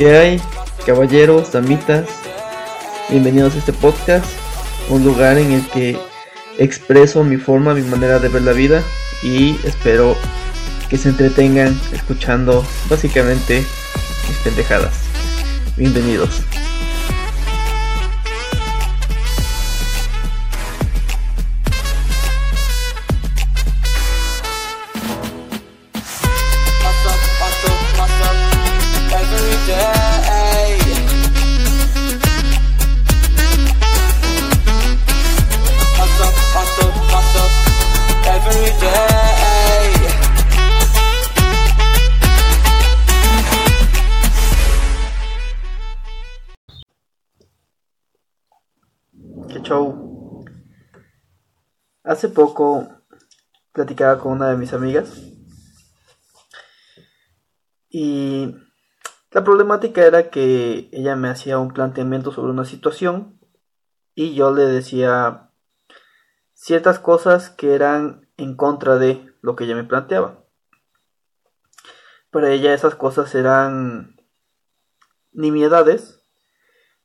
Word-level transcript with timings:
¿Qué 0.00 0.16
hay, 0.16 0.40
caballeros, 0.86 1.52
damitas? 1.52 2.08
Bienvenidos 3.10 3.54
a 3.54 3.58
este 3.58 3.74
podcast, 3.74 4.24
un 4.88 5.04
lugar 5.04 5.36
en 5.36 5.52
el 5.52 5.68
que 5.68 5.94
expreso 6.58 7.22
mi 7.22 7.36
forma, 7.36 7.74
mi 7.74 7.82
manera 7.82 8.18
de 8.18 8.30
ver 8.30 8.40
la 8.40 8.52
vida 8.52 8.82
y 9.22 9.58
espero 9.62 10.16
que 10.88 10.96
se 10.96 11.10
entretengan 11.10 11.78
escuchando 11.92 12.64
básicamente 12.88 13.62
mis 14.26 14.38
pendejadas. 14.38 15.02
Bienvenidos. 15.76 16.44
¿Qué 49.52 49.60
show? 49.62 50.44
Hace 52.04 52.28
poco 52.28 52.88
platicaba 53.72 54.20
con 54.20 54.32
una 54.32 54.48
de 54.48 54.56
mis 54.56 54.72
amigas 54.72 55.22
y 57.88 58.54
la 59.32 59.42
problemática 59.42 60.06
era 60.06 60.30
que 60.30 60.88
ella 60.92 61.16
me 61.16 61.28
hacía 61.28 61.58
un 61.58 61.72
planteamiento 61.72 62.30
sobre 62.30 62.52
una 62.52 62.64
situación 62.64 63.40
y 64.14 64.34
yo 64.34 64.54
le 64.54 64.62
decía 64.62 65.50
ciertas 66.54 67.00
cosas 67.00 67.50
que 67.50 67.74
eran 67.74 68.28
en 68.36 68.54
contra 68.54 68.98
de 68.98 69.34
lo 69.40 69.56
que 69.56 69.64
ella 69.64 69.74
me 69.74 69.84
planteaba. 69.84 70.44
Para 72.30 72.50
ella 72.50 72.72
esas 72.72 72.94
cosas 72.94 73.34
eran 73.34 74.16
nimiedades 75.32 76.19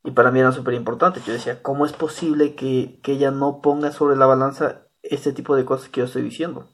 y 0.05 0.11
para 0.11 0.31
mí 0.31 0.39
eran 0.39 0.53
súper 0.53 0.75
importantes. 0.75 1.25
Yo 1.25 1.33
decía, 1.33 1.61
¿cómo 1.61 1.85
es 1.85 1.93
posible 1.93 2.55
que, 2.55 2.99
que 3.03 3.13
ella 3.13 3.31
no 3.31 3.61
ponga 3.61 3.91
sobre 3.91 4.15
la 4.15 4.27
balanza 4.27 4.87
este 5.01 5.33
tipo 5.33 5.55
de 5.55 5.65
cosas 5.65 5.89
que 5.89 6.01
yo 6.01 6.05
estoy 6.05 6.21
diciendo? 6.21 6.71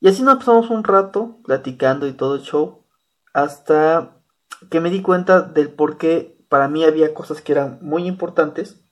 Y 0.00 0.08
así 0.08 0.22
nos 0.22 0.36
pasamos 0.36 0.68
un 0.70 0.84
rato 0.84 1.38
platicando 1.44 2.06
y 2.06 2.12
todo 2.12 2.34
el 2.34 2.42
show, 2.42 2.84
hasta 3.32 4.20
que 4.70 4.80
me 4.80 4.90
di 4.90 5.00
cuenta 5.00 5.40
del 5.40 5.70
por 5.70 5.96
qué 5.96 6.44
para 6.48 6.68
mí 6.68 6.84
había 6.84 7.14
cosas 7.14 7.40
que 7.40 7.52
eran 7.52 7.78
muy 7.80 8.06
importantes 8.06 8.84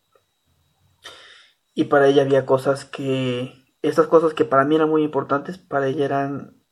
y 1.74 1.84
para 1.84 2.06
ella 2.06 2.22
había 2.22 2.46
cosas 2.46 2.84
que, 2.84 3.52
estas 3.82 4.06
cosas 4.06 4.32
que 4.34 4.44
para 4.44 4.64
mí 4.64 4.76
eran 4.76 4.88
muy 4.88 5.02
importantes, 5.02 5.58
para 5.58 5.86
ella 5.88 6.04
eran 6.04 6.62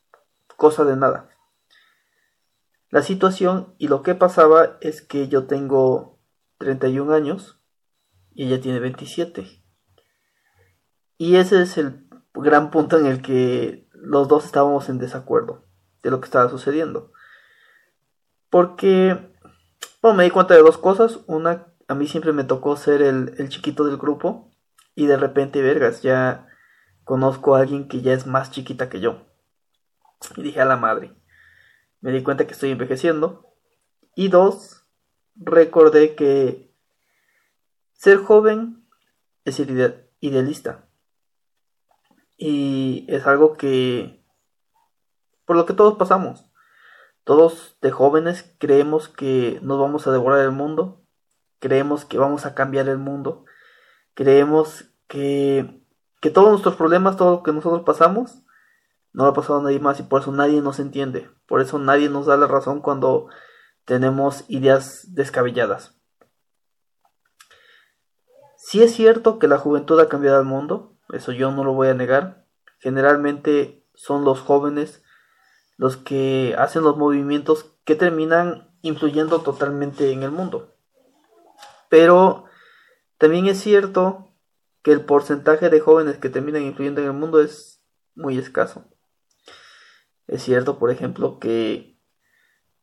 cosa 0.56 0.84
de 0.84 0.96
nada. 0.96 1.28
La 2.90 3.02
situación 3.02 3.74
y 3.78 3.86
lo 3.86 4.02
que 4.02 4.16
pasaba 4.16 4.76
es 4.80 5.00
que 5.00 5.28
yo 5.28 5.46
tengo 5.46 6.18
31 6.58 7.14
años 7.14 7.60
y 8.32 8.46
ella 8.46 8.60
tiene 8.60 8.80
27. 8.80 9.62
Y 11.16 11.36
ese 11.36 11.62
es 11.62 11.78
el 11.78 12.08
gran 12.34 12.70
punto 12.70 12.98
en 12.98 13.06
el 13.06 13.22
que 13.22 13.88
los 13.92 14.26
dos 14.26 14.44
estábamos 14.44 14.88
en 14.88 14.98
desacuerdo 14.98 15.64
de 16.02 16.10
lo 16.10 16.20
que 16.20 16.24
estaba 16.24 16.50
sucediendo. 16.50 17.12
Porque, 18.48 19.34
bueno, 20.02 20.16
me 20.16 20.24
di 20.24 20.30
cuenta 20.30 20.54
de 20.54 20.62
dos 20.62 20.78
cosas. 20.78 21.20
Una, 21.28 21.68
a 21.86 21.94
mí 21.94 22.08
siempre 22.08 22.32
me 22.32 22.42
tocó 22.42 22.76
ser 22.76 23.02
el, 23.02 23.34
el 23.38 23.48
chiquito 23.50 23.84
del 23.84 23.98
grupo. 23.98 24.50
Y 24.96 25.06
de 25.06 25.16
repente, 25.16 25.62
vergas, 25.62 26.02
ya 26.02 26.48
conozco 27.04 27.54
a 27.54 27.60
alguien 27.60 27.86
que 27.86 28.00
ya 28.00 28.12
es 28.12 28.26
más 28.26 28.50
chiquita 28.50 28.88
que 28.88 29.00
yo. 29.00 29.26
Y 30.36 30.42
dije 30.42 30.60
a 30.60 30.64
la 30.64 30.76
madre. 30.76 31.19
Me 32.00 32.12
di 32.12 32.22
cuenta 32.22 32.46
que 32.46 32.52
estoy 32.52 32.70
envejeciendo. 32.70 33.54
Y 34.14 34.28
dos, 34.28 34.86
recordé 35.36 36.14
que 36.14 36.74
ser 37.92 38.18
joven 38.18 38.86
es 39.44 39.60
idealista. 40.20 40.88
Y 42.36 43.04
es 43.08 43.26
algo 43.26 43.56
que... 43.56 44.24
Por 45.44 45.56
lo 45.56 45.66
que 45.66 45.74
todos 45.74 45.98
pasamos. 45.98 46.46
Todos 47.24 47.76
de 47.82 47.90
jóvenes 47.90 48.54
creemos 48.58 49.08
que 49.08 49.58
nos 49.62 49.78
vamos 49.78 50.06
a 50.06 50.12
devorar 50.12 50.40
el 50.40 50.52
mundo. 50.52 51.02
Creemos 51.58 52.04
que 52.04 52.18
vamos 52.18 52.46
a 52.46 52.54
cambiar 52.54 52.88
el 52.88 52.98
mundo. 52.98 53.44
Creemos 54.14 54.90
que, 55.06 55.82
que 56.20 56.30
todos 56.30 56.50
nuestros 56.50 56.76
problemas, 56.76 57.16
todo 57.16 57.36
lo 57.36 57.42
que 57.42 57.52
nosotros 57.52 57.82
pasamos, 57.82 58.42
no 59.12 59.24
lo 59.24 59.30
ha 59.30 59.34
pasado 59.34 59.60
a 59.60 59.62
nadie 59.62 59.80
más 59.80 60.00
y 60.00 60.04
por 60.04 60.22
eso 60.22 60.32
nadie 60.32 60.60
nos 60.60 60.78
entiende. 60.78 61.30
Por 61.46 61.60
eso 61.60 61.78
nadie 61.78 62.08
nos 62.08 62.26
da 62.26 62.36
la 62.36 62.46
razón 62.46 62.80
cuando 62.80 63.28
tenemos 63.84 64.44
ideas 64.48 65.14
descabelladas. 65.14 65.96
Sí 68.56 68.82
es 68.82 68.94
cierto 68.94 69.38
que 69.38 69.48
la 69.48 69.58
juventud 69.58 69.98
ha 69.98 70.08
cambiado 70.08 70.38
el 70.38 70.46
mundo, 70.46 70.96
eso 71.12 71.32
yo 71.32 71.50
no 71.50 71.64
lo 71.64 71.72
voy 71.72 71.88
a 71.88 71.94
negar. 71.94 72.46
Generalmente 72.78 73.84
son 73.94 74.24
los 74.24 74.40
jóvenes 74.40 75.02
los 75.76 75.96
que 75.96 76.54
hacen 76.58 76.82
los 76.82 76.96
movimientos 76.98 77.74
que 77.84 77.94
terminan 77.94 78.70
influyendo 78.82 79.40
totalmente 79.40 80.12
en 80.12 80.22
el 80.22 80.30
mundo. 80.30 80.76
Pero 81.88 82.44
también 83.16 83.46
es 83.46 83.60
cierto 83.60 84.34
que 84.82 84.92
el 84.92 85.04
porcentaje 85.04 85.70
de 85.70 85.80
jóvenes 85.80 86.18
que 86.18 86.28
terminan 86.28 86.62
influyendo 86.62 87.00
en 87.00 87.06
el 87.08 87.12
mundo 87.14 87.40
es 87.40 87.82
muy 88.14 88.38
escaso. 88.38 88.89
Es 90.30 90.44
cierto, 90.44 90.78
por 90.78 90.92
ejemplo, 90.92 91.40
que, 91.40 91.98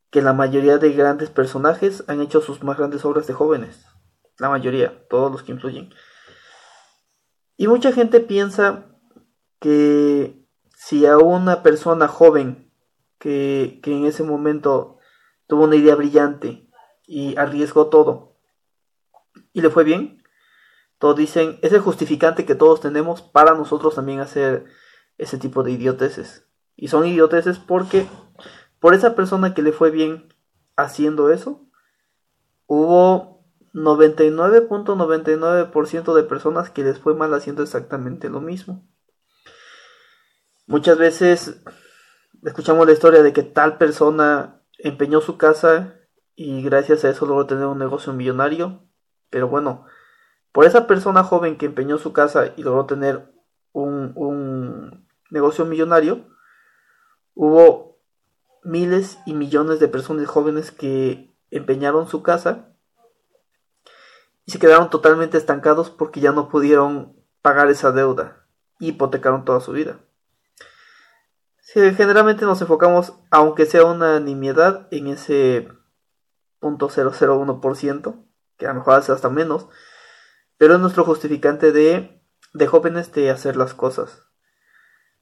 que 0.09 0.21
la 0.21 0.33
mayoría 0.33 0.79
de 0.79 0.91
grandes 0.91 1.29
personajes 1.29 2.03
han 2.09 2.19
hecho 2.19 2.41
sus 2.41 2.61
más 2.61 2.77
grandes 2.77 3.05
obras 3.05 3.25
de 3.25 3.33
jóvenes. 3.33 3.85
La 4.37 4.49
mayoría, 4.49 5.07
todos 5.07 5.31
los 5.31 5.43
que 5.43 5.53
influyen. 5.53 5.93
Y 7.55 7.69
mucha 7.69 7.93
gente 7.93 8.19
piensa 8.19 8.97
que 9.61 10.45
si 10.75 11.05
a 11.05 11.19
una 11.19 11.63
persona 11.63 12.09
joven 12.09 12.69
que, 13.17 13.79
que 13.81 13.93
en 13.93 14.05
ese 14.05 14.23
momento 14.23 14.97
tuvo 15.47 15.63
una 15.63 15.77
idea 15.77 15.95
brillante 15.95 16.69
y 17.05 17.37
arriesgó 17.37 17.87
todo 17.87 18.35
y 19.53 19.61
le 19.61 19.69
fue 19.69 19.85
bien, 19.85 20.21
todos 20.99 21.15
dicen, 21.15 21.59
es 21.61 21.71
el 21.71 21.79
justificante 21.79 22.45
que 22.45 22.55
todos 22.55 22.81
tenemos 22.81 23.21
para 23.21 23.53
nosotros 23.53 23.95
también 23.95 24.19
hacer 24.19 24.65
ese 25.17 25.37
tipo 25.37 25.63
de 25.63 25.71
idioteces. 25.71 26.46
Y 26.77 26.87
son 26.87 27.05
idioteces 27.05 27.59
porque 27.59 28.07
por 28.79 28.93
esa 28.93 29.15
persona 29.15 29.53
que 29.53 29.61
le 29.61 29.73
fue 29.73 29.91
bien 29.91 30.33
haciendo 30.77 31.29
eso, 31.31 31.67
hubo 32.67 33.43
99.99% 33.73 36.13
de 36.13 36.23
personas 36.23 36.69
que 36.69 36.83
les 36.83 36.99
fue 36.99 37.15
mal 37.15 37.33
haciendo 37.33 37.63
exactamente 37.63 38.29
lo 38.29 38.39
mismo. 38.39 38.87
Muchas 40.67 40.97
veces 40.97 41.61
escuchamos 42.43 42.85
la 42.85 42.93
historia 42.93 43.23
de 43.23 43.33
que 43.33 43.43
tal 43.43 43.77
persona 43.77 44.61
empeñó 44.77 45.21
su 45.21 45.37
casa 45.37 45.95
y 46.35 46.61
gracias 46.61 47.03
a 47.03 47.09
eso 47.09 47.25
logró 47.25 47.47
tener 47.47 47.65
un 47.65 47.79
negocio 47.79 48.13
millonario. 48.13 48.83
Pero 49.29 49.47
bueno, 49.47 49.85
por 50.51 50.65
esa 50.65 50.87
persona 50.87 51.23
joven 51.23 51.57
que 51.57 51.65
empeñó 51.65 51.97
su 51.97 52.13
casa 52.13 52.53
y 52.55 52.63
logró 52.63 52.85
tener 52.85 53.31
un, 53.71 54.11
un 54.15 55.07
negocio 55.29 55.65
millonario, 55.65 56.27
hubo 57.37 57.99
miles 58.63 59.19
y 59.25 59.33
millones 59.33 59.79
de 59.79 59.87
personas 59.87 60.27
jóvenes 60.27 60.71
que 60.71 61.33
empeñaron 61.51 62.07
su 62.07 62.23
casa 62.23 62.73
y 64.45 64.51
se 64.51 64.59
quedaron 64.59 64.89
totalmente 64.89 65.37
estancados 65.37 65.91
porque 65.91 66.19
ya 66.19 66.31
no 66.31 66.49
pudieron 66.49 67.15
pagar 67.41 67.69
esa 67.69 67.91
deuda 67.91 68.45
y 68.79 68.89
hipotecaron 68.89 69.45
toda 69.45 69.61
su 69.61 69.71
vida. 69.71 69.99
Generalmente 71.73 72.45
nos 72.45 72.61
enfocamos, 72.61 73.13
aunque 73.29 73.65
sea 73.65 73.85
una 73.85 74.19
nimiedad, 74.19 74.87
en 74.89 75.07
ese 75.07 75.67
punto 76.59 76.89
.001%, 76.89 78.25
que 78.57 78.65
a 78.65 78.69
lo 78.69 78.75
mejor 78.75 78.95
hace 78.95 79.11
hasta 79.11 79.29
menos, 79.29 79.67
pero 80.57 80.73
es 80.75 80.79
nuestro 80.79 81.03
justificante 81.03 81.71
de, 81.71 82.23
de 82.53 82.67
jóvenes 82.67 83.11
de 83.11 83.29
hacer 83.29 83.57
las 83.57 83.75
cosas. 83.75 84.26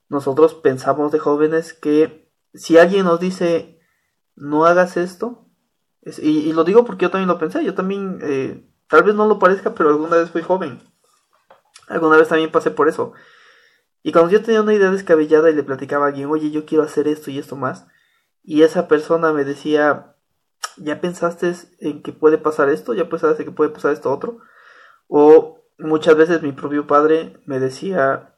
Nosotros 0.10 0.54
pensamos 0.54 1.12
de 1.12 1.20
jóvenes 1.20 1.74
que 1.74 2.32
si 2.54 2.78
alguien 2.78 3.06
nos 3.06 3.20
dice 3.20 3.80
no 4.36 4.66
hagas 4.66 4.98
esto, 4.98 5.46
es- 6.02 6.20
y, 6.20 6.52
lo 6.54 6.64
digo 6.64 6.86
porque 6.86 7.04
yo 7.04 7.12
también 7.12 7.30
lo 7.30 7.40
pensé, 7.40 7.64
yo 7.64 7.74
también, 7.74 8.20
eh, 8.22 8.70
tal 8.88 9.04
vez 9.04 9.16
no 9.16 9.28
lo 9.28 9.40
parezca, 9.40 9.74
pero 9.74 9.90
alguna 9.90 10.18
vez 10.18 10.30
fui 10.30 10.42
joven. 10.42 10.80
Alguna 11.88 12.18
vez 12.18 12.28
también 12.28 12.52
pasé 12.52 12.72
por 12.72 12.88
eso. 12.88 13.14
Y 14.04 14.12
cuando 14.12 14.32
yo 14.32 14.44
tenía 14.44 14.62
una 14.62 14.74
idea 14.74 14.92
descabellada 14.92 15.50
y 15.50 15.56
le 15.56 15.64
platicaba 15.64 16.06
a 16.06 16.08
alguien, 16.10 16.30
oye, 16.30 16.52
yo 16.52 16.66
quiero 16.66 16.84
hacer 16.84 17.08
esto 17.08 17.32
y 17.32 17.40
esto 17.40 17.56
más, 17.56 17.88
y 18.44 18.62
esa 18.62 18.88
persona 18.88 19.34
me 19.34 19.44
decía, 19.44 20.16
¿ya 20.78 21.02
pensaste 21.02 21.54
en 21.80 22.04
que 22.04 22.14
puede 22.14 22.38
pasar 22.38 22.70
esto? 22.70 22.94
¿Ya 22.94 23.10
pensaste 23.10 23.46
que 23.46 23.52
puede 23.52 23.72
pasar 23.72 23.94
esto 23.94 24.12
otro? 24.12 24.40
O 25.08 25.64
muchas 25.80 26.16
veces 26.16 26.44
mi 26.44 26.52
propio 26.52 26.86
padre 26.86 27.42
me 27.46 27.60
decía, 27.60 28.36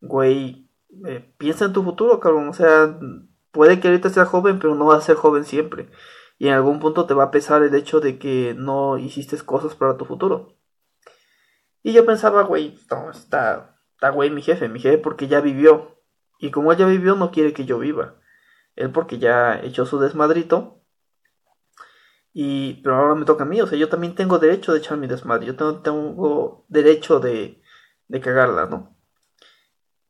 güey, 0.00 0.63
eh, 1.06 1.34
piensa 1.38 1.66
en 1.66 1.72
tu 1.72 1.82
futuro, 1.82 2.20
cabrón. 2.20 2.48
O 2.48 2.52
sea, 2.54 2.98
puede 3.50 3.80
que 3.80 3.88
ahorita 3.88 4.10
seas 4.10 4.28
joven, 4.28 4.58
pero 4.58 4.74
no 4.74 4.86
vas 4.86 4.98
a 4.98 5.06
ser 5.06 5.16
joven 5.16 5.44
siempre. 5.44 5.88
Y 6.38 6.48
en 6.48 6.54
algún 6.54 6.80
punto 6.80 7.06
te 7.06 7.14
va 7.14 7.24
a 7.24 7.30
pesar 7.30 7.62
el 7.62 7.74
hecho 7.74 8.00
de 8.00 8.18
que 8.18 8.54
no 8.56 8.98
hiciste 8.98 9.36
cosas 9.42 9.74
para 9.74 9.96
tu 9.96 10.04
futuro. 10.04 10.56
Y 11.82 11.92
yo 11.92 12.06
pensaba, 12.06 12.42
güey, 12.42 12.78
no, 12.90 13.10
está, 13.10 13.76
está 13.92 14.10
güey 14.10 14.30
mi 14.30 14.42
jefe, 14.42 14.68
mi 14.68 14.80
jefe 14.80 14.98
porque 14.98 15.28
ya 15.28 15.40
vivió. 15.40 16.00
Y 16.38 16.50
como 16.50 16.72
él 16.72 16.78
ya 16.78 16.86
vivió, 16.86 17.14
no 17.14 17.30
quiere 17.30 17.52
que 17.52 17.64
yo 17.64 17.78
viva. 17.78 18.16
Él 18.76 18.90
porque 18.90 19.18
ya 19.18 19.60
echó 19.62 19.86
su 19.86 19.98
desmadrito. 20.00 20.82
Y, 22.32 22.82
pero 22.82 22.96
ahora 22.96 23.14
me 23.14 23.24
toca 23.24 23.44
a 23.44 23.46
mí, 23.46 23.60
o 23.60 23.66
sea, 23.66 23.78
yo 23.78 23.88
también 23.88 24.14
tengo 24.16 24.38
derecho 24.38 24.72
de 24.72 24.78
echar 24.78 24.98
mi 24.98 25.06
desmadre. 25.06 25.46
Yo 25.46 25.56
tengo, 25.56 25.82
tengo 25.82 26.66
derecho 26.68 27.20
de, 27.20 27.62
de 28.08 28.20
cagarla, 28.20 28.66
¿no? 28.66 28.93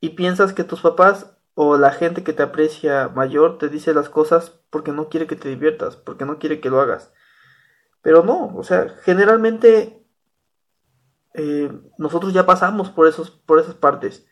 Y 0.05 0.11
piensas 0.11 0.53
que 0.53 0.65
tus 0.65 0.83
papás 0.83 1.35
o 1.55 1.79
la 1.79 1.91
gente 1.91 2.23
que 2.25 2.35
te 2.35 2.43
aprecia 2.43 3.09
mayor 3.09 3.57
te 3.57 3.71
dice 3.71 3.95
las 3.95 4.11
cosas 4.11 4.51
porque 4.69 4.93
no 4.93 5.09
quiere 5.09 5.27
que 5.27 5.35
te 5.35 5.49
diviertas, 5.49 5.97
porque 5.97 6.27
no 6.27 6.39
quiere 6.39 6.61
que 6.61 6.69
lo 6.69 6.79
hagas. 6.79 7.11
Pero 8.03 8.23
no, 8.23 8.55
o 8.55 8.63
sea, 8.65 8.91
generalmente 9.05 10.07
eh, 11.33 11.73
nosotros 11.97 12.35
ya 12.35 12.45
pasamos 12.45 12.91
por, 12.91 13.09
esos, 13.09 13.31
por 13.31 13.59
esas 13.59 13.77
partes. 13.77 14.27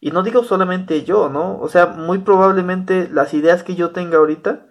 Y 0.00 0.10
no 0.10 0.24
digo 0.24 0.42
solamente 0.42 1.04
yo, 1.04 1.28
¿no? 1.28 1.56
O 1.60 1.68
sea, 1.68 1.86
muy 1.86 2.18
probablemente 2.18 3.08
las 3.08 3.32
ideas 3.32 3.62
que 3.62 3.76
yo 3.76 3.92
tenga 3.92 4.18
ahorita, 4.18 4.66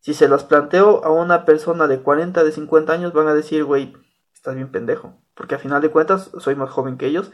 si 0.00 0.12
se 0.12 0.28
las 0.28 0.42
planteo 0.42 1.04
a 1.04 1.12
una 1.12 1.44
persona 1.44 1.86
de 1.86 2.02
40, 2.02 2.42
de 2.42 2.50
50 2.50 2.92
años, 2.92 3.12
van 3.12 3.28
a 3.28 3.34
decir, 3.34 3.62
güey, 3.62 3.96
estás 4.34 4.56
bien 4.56 4.72
pendejo. 4.72 5.22
Porque 5.36 5.54
a 5.54 5.60
final 5.60 5.80
de 5.80 5.90
cuentas 5.90 6.32
soy 6.40 6.56
más 6.56 6.68
joven 6.68 6.98
que 6.98 7.06
ellos. 7.06 7.30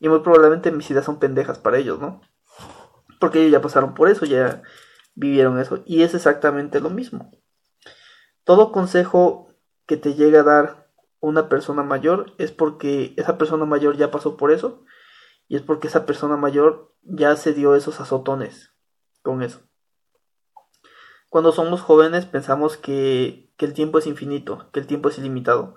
Y 0.00 0.08
muy 0.08 0.20
probablemente 0.20 0.72
mis 0.72 0.90
ideas 0.90 1.04
son 1.04 1.20
pendejas 1.20 1.58
para 1.58 1.78
ellos, 1.78 2.00
¿no? 2.00 2.22
Porque 3.20 3.40
ellos 3.40 3.52
ya 3.52 3.60
pasaron 3.60 3.94
por 3.94 4.08
eso, 4.08 4.24
ya 4.24 4.62
vivieron 5.14 5.60
eso. 5.60 5.82
Y 5.84 6.02
es 6.02 6.14
exactamente 6.14 6.80
lo 6.80 6.90
mismo. 6.90 7.30
Todo 8.44 8.72
consejo 8.72 9.54
que 9.86 9.98
te 9.98 10.14
llegue 10.14 10.38
a 10.38 10.42
dar 10.42 10.90
una 11.20 11.48
persona 11.50 11.82
mayor 11.82 12.32
es 12.38 12.50
porque 12.50 13.12
esa 13.18 13.36
persona 13.36 13.66
mayor 13.66 13.96
ya 13.96 14.10
pasó 14.10 14.36
por 14.38 14.50
eso 14.50 14.84
y 15.48 15.56
es 15.56 15.62
porque 15.62 15.88
esa 15.88 16.06
persona 16.06 16.36
mayor 16.36 16.94
ya 17.02 17.36
se 17.36 17.52
dio 17.52 17.74
esos 17.74 18.00
azotones 18.00 18.72
con 19.22 19.42
eso. 19.42 19.60
Cuando 21.28 21.52
somos 21.52 21.82
jóvenes 21.82 22.24
pensamos 22.24 22.76
que, 22.76 23.52
que 23.56 23.66
el 23.66 23.74
tiempo 23.74 23.98
es 23.98 24.06
infinito, 24.06 24.70
que 24.72 24.80
el 24.80 24.86
tiempo 24.86 25.10
es 25.10 25.18
ilimitado. 25.18 25.74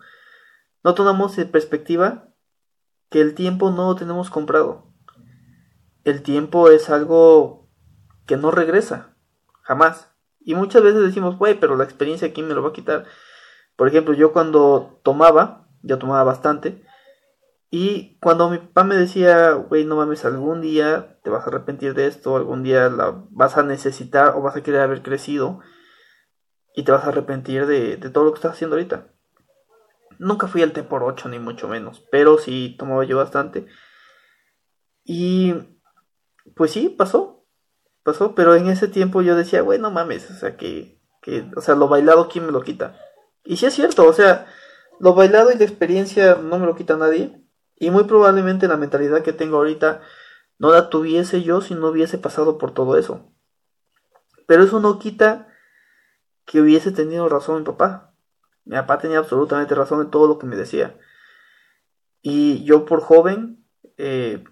No 0.83 0.93
tomamos 0.93 1.37
en 1.37 1.51
perspectiva 1.51 2.32
que 3.13 3.21
el 3.21 3.35
tiempo 3.35 3.69
no 3.69 3.89
lo 3.89 3.95
tenemos 3.95 4.31
comprado. 4.31 4.87
El 6.03 6.23
tiempo 6.23 6.71
es 6.71 6.89
algo 6.89 7.69
que 8.25 8.37
no 8.37 8.49
regresa, 8.49 9.15
jamás. 9.61 10.09
Y 10.39 10.55
muchas 10.55 10.81
veces 10.81 11.03
decimos, 11.03 11.37
güey, 11.37 11.59
pero 11.59 11.75
la 11.75 11.83
experiencia 11.83 12.27
aquí 12.27 12.41
me 12.41 12.55
lo 12.55 12.63
va 12.63 12.69
a 12.69 12.73
quitar. 12.73 13.05
Por 13.75 13.87
ejemplo, 13.87 14.15
yo 14.15 14.33
cuando 14.33 14.99
tomaba, 15.03 15.67
ya 15.83 15.99
tomaba 15.99 16.23
bastante, 16.23 16.83
y 17.69 18.17
cuando 18.19 18.49
mi 18.49 18.57
papá 18.57 18.83
me 18.83 18.95
decía, 18.95 19.51
güey, 19.51 19.85
no 19.85 19.95
mames, 19.95 20.25
algún 20.25 20.61
día 20.61 21.19
te 21.21 21.29
vas 21.29 21.43
a 21.43 21.49
arrepentir 21.49 21.93
de 21.93 22.07
esto, 22.07 22.35
algún 22.35 22.63
día 22.63 22.89
la 22.89 23.25
vas 23.29 23.57
a 23.57 23.63
necesitar 23.63 24.33
o 24.35 24.41
vas 24.41 24.55
a 24.55 24.63
querer 24.63 24.81
haber 24.81 25.03
crecido 25.03 25.59
y 26.75 26.81
te 26.81 26.91
vas 26.91 27.03
a 27.05 27.09
arrepentir 27.09 27.67
de, 27.67 27.97
todo 28.09 28.23
lo 28.23 28.31
que 28.31 28.37
estás 28.37 28.53
haciendo 28.53 28.75
ahorita. 28.75 29.12
Nunca 30.19 30.47
fui 30.47 30.61
al 30.61 30.73
T 30.73 30.83
por 30.83 31.03
8 31.03 31.29
ni 31.29 31.39
mucho 31.39 31.67
menos, 31.67 32.03
pero 32.11 32.37
sí 32.37 32.75
tomaba 32.77 33.03
yo 33.03 33.17
bastante. 33.17 33.67
Y 35.03 35.53
pues 36.55 36.71
sí, 36.71 36.89
pasó, 36.89 37.45
pasó, 38.03 38.35
pero 38.35 38.55
en 38.55 38.67
ese 38.67 38.87
tiempo 38.87 39.21
yo 39.21 39.35
decía, 39.35 39.61
güey, 39.61 39.79
no 39.79 39.91
mames, 39.91 40.29
o 40.31 40.33
sea, 40.33 40.57
que, 40.57 41.01
que, 41.21 41.49
o 41.55 41.61
sea, 41.61 41.75
lo 41.75 41.87
bailado, 41.87 42.29
¿quién 42.29 42.45
me 42.45 42.51
lo 42.51 42.61
quita? 42.61 42.97
Y 43.43 43.57
sí 43.57 43.65
es 43.65 43.73
cierto, 43.73 44.07
o 44.07 44.13
sea, 44.13 44.47
lo 44.99 45.13
bailado 45.13 45.51
y 45.51 45.57
la 45.57 45.65
experiencia 45.65 46.35
no 46.35 46.59
me 46.59 46.65
lo 46.65 46.75
quita 46.75 46.97
nadie. 46.97 47.43
Y 47.75 47.91
muy 47.91 48.05
probablemente 48.05 48.67
la 48.67 48.77
mentalidad 48.77 49.23
que 49.23 49.33
tengo 49.33 49.57
ahorita 49.57 50.01
no 50.59 50.71
la 50.71 50.89
tuviese 50.89 51.43
yo 51.43 51.61
si 51.61 51.75
no 51.75 51.89
hubiese 51.89 52.17
pasado 52.17 52.57
por 52.57 52.73
todo 52.73 52.97
eso. 52.97 53.33
Pero 54.47 54.63
eso 54.63 54.79
no 54.79 54.99
quita 54.99 55.47
que 56.45 56.61
hubiese 56.61 56.91
tenido 56.91 57.27
razón 57.27 57.59
mi 57.59 57.65
papá. 57.65 58.12
Mi 58.65 58.75
papá 58.75 58.97
tenía 58.97 59.19
absolutamente 59.19 59.75
razón 59.75 60.01
en 60.01 60.11
todo 60.11 60.27
lo 60.27 60.39
que 60.39 60.45
me 60.45 60.55
decía. 60.55 60.97
Y 62.21 62.63
yo 62.63 62.85
por 62.85 63.01
joven 63.01 63.65
eh, 63.97 64.43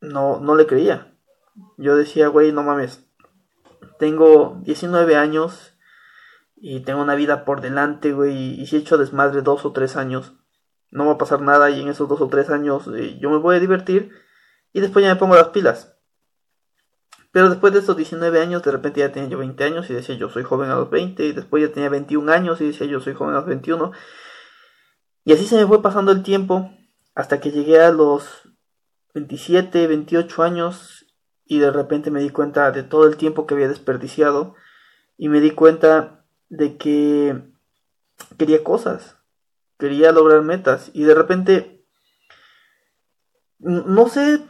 no, 0.00 0.40
no 0.40 0.56
le 0.56 0.66
creía. 0.66 1.16
Yo 1.76 1.96
decía, 1.96 2.28
güey, 2.28 2.52
no 2.52 2.62
mames. 2.62 3.06
Tengo 3.98 4.60
19 4.62 5.16
años 5.16 5.76
y 6.56 6.80
tengo 6.80 7.02
una 7.02 7.14
vida 7.14 7.44
por 7.44 7.60
delante, 7.60 8.12
güey, 8.12 8.60
y 8.60 8.66
si 8.66 8.76
he 8.76 8.78
hecho 8.80 8.98
desmadre 8.98 9.42
dos 9.42 9.64
o 9.64 9.72
tres 9.72 9.96
años, 9.96 10.34
no 10.90 11.06
va 11.06 11.12
a 11.12 11.18
pasar 11.18 11.40
nada 11.40 11.70
y 11.70 11.80
en 11.80 11.88
esos 11.88 12.08
dos 12.08 12.20
o 12.20 12.28
tres 12.28 12.50
años 12.50 12.88
eh, 12.94 13.18
yo 13.20 13.30
me 13.30 13.38
voy 13.38 13.56
a 13.56 13.60
divertir 13.60 14.10
y 14.72 14.80
después 14.80 15.04
ya 15.04 15.12
me 15.12 15.18
pongo 15.18 15.34
las 15.34 15.48
pilas. 15.48 15.95
Pero 17.36 17.50
después 17.50 17.74
de 17.74 17.80
estos 17.80 17.98
19 17.98 18.40
años, 18.40 18.62
de 18.62 18.70
repente 18.70 19.00
ya 19.00 19.12
tenía 19.12 19.28
yo 19.28 19.36
20 19.36 19.62
años 19.62 19.90
y 19.90 19.92
decía 19.92 20.14
yo 20.14 20.30
soy 20.30 20.42
joven 20.42 20.70
a 20.70 20.76
los 20.76 20.88
20, 20.88 21.22
y 21.22 21.32
después 21.32 21.62
ya 21.62 21.70
tenía 21.70 21.90
21 21.90 22.32
años 22.32 22.62
y 22.62 22.68
decía 22.68 22.86
yo 22.86 22.98
soy 22.98 23.12
joven 23.12 23.34
a 23.34 23.40
los 23.40 23.46
21. 23.46 23.92
Y 25.22 25.34
así 25.34 25.46
se 25.46 25.56
me 25.56 25.66
fue 25.66 25.82
pasando 25.82 26.12
el 26.12 26.22
tiempo 26.22 26.70
hasta 27.14 27.38
que 27.38 27.50
llegué 27.50 27.78
a 27.78 27.92
los 27.92 28.48
27, 29.12 29.86
28 29.86 30.42
años 30.44 31.04
y 31.44 31.58
de 31.58 31.70
repente 31.70 32.10
me 32.10 32.22
di 32.22 32.30
cuenta 32.30 32.70
de 32.70 32.84
todo 32.84 33.06
el 33.06 33.18
tiempo 33.18 33.46
que 33.46 33.52
había 33.52 33.68
desperdiciado 33.68 34.54
y 35.18 35.28
me 35.28 35.42
di 35.42 35.50
cuenta 35.50 36.24
de 36.48 36.78
que 36.78 37.52
quería 38.38 38.64
cosas, 38.64 39.18
quería 39.78 40.10
lograr 40.10 40.40
metas 40.40 40.90
y 40.94 41.04
de 41.04 41.14
repente 41.14 41.84
no 43.58 44.08
sé 44.08 44.40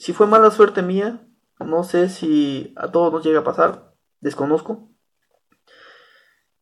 si 0.00 0.12
fue 0.12 0.26
mala 0.26 0.50
suerte 0.50 0.82
mía, 0.82 1.24
no 1.60 1.84
sé 1.84 2.08
si 2.08 2.74
a 2.76 2.90
todos 2.90 3.12
nos 3.12 3.24
llega 3.24 3.40
a 3.40 3.44
pasar, 3.44 3.94
desconozco, 4.20 4.90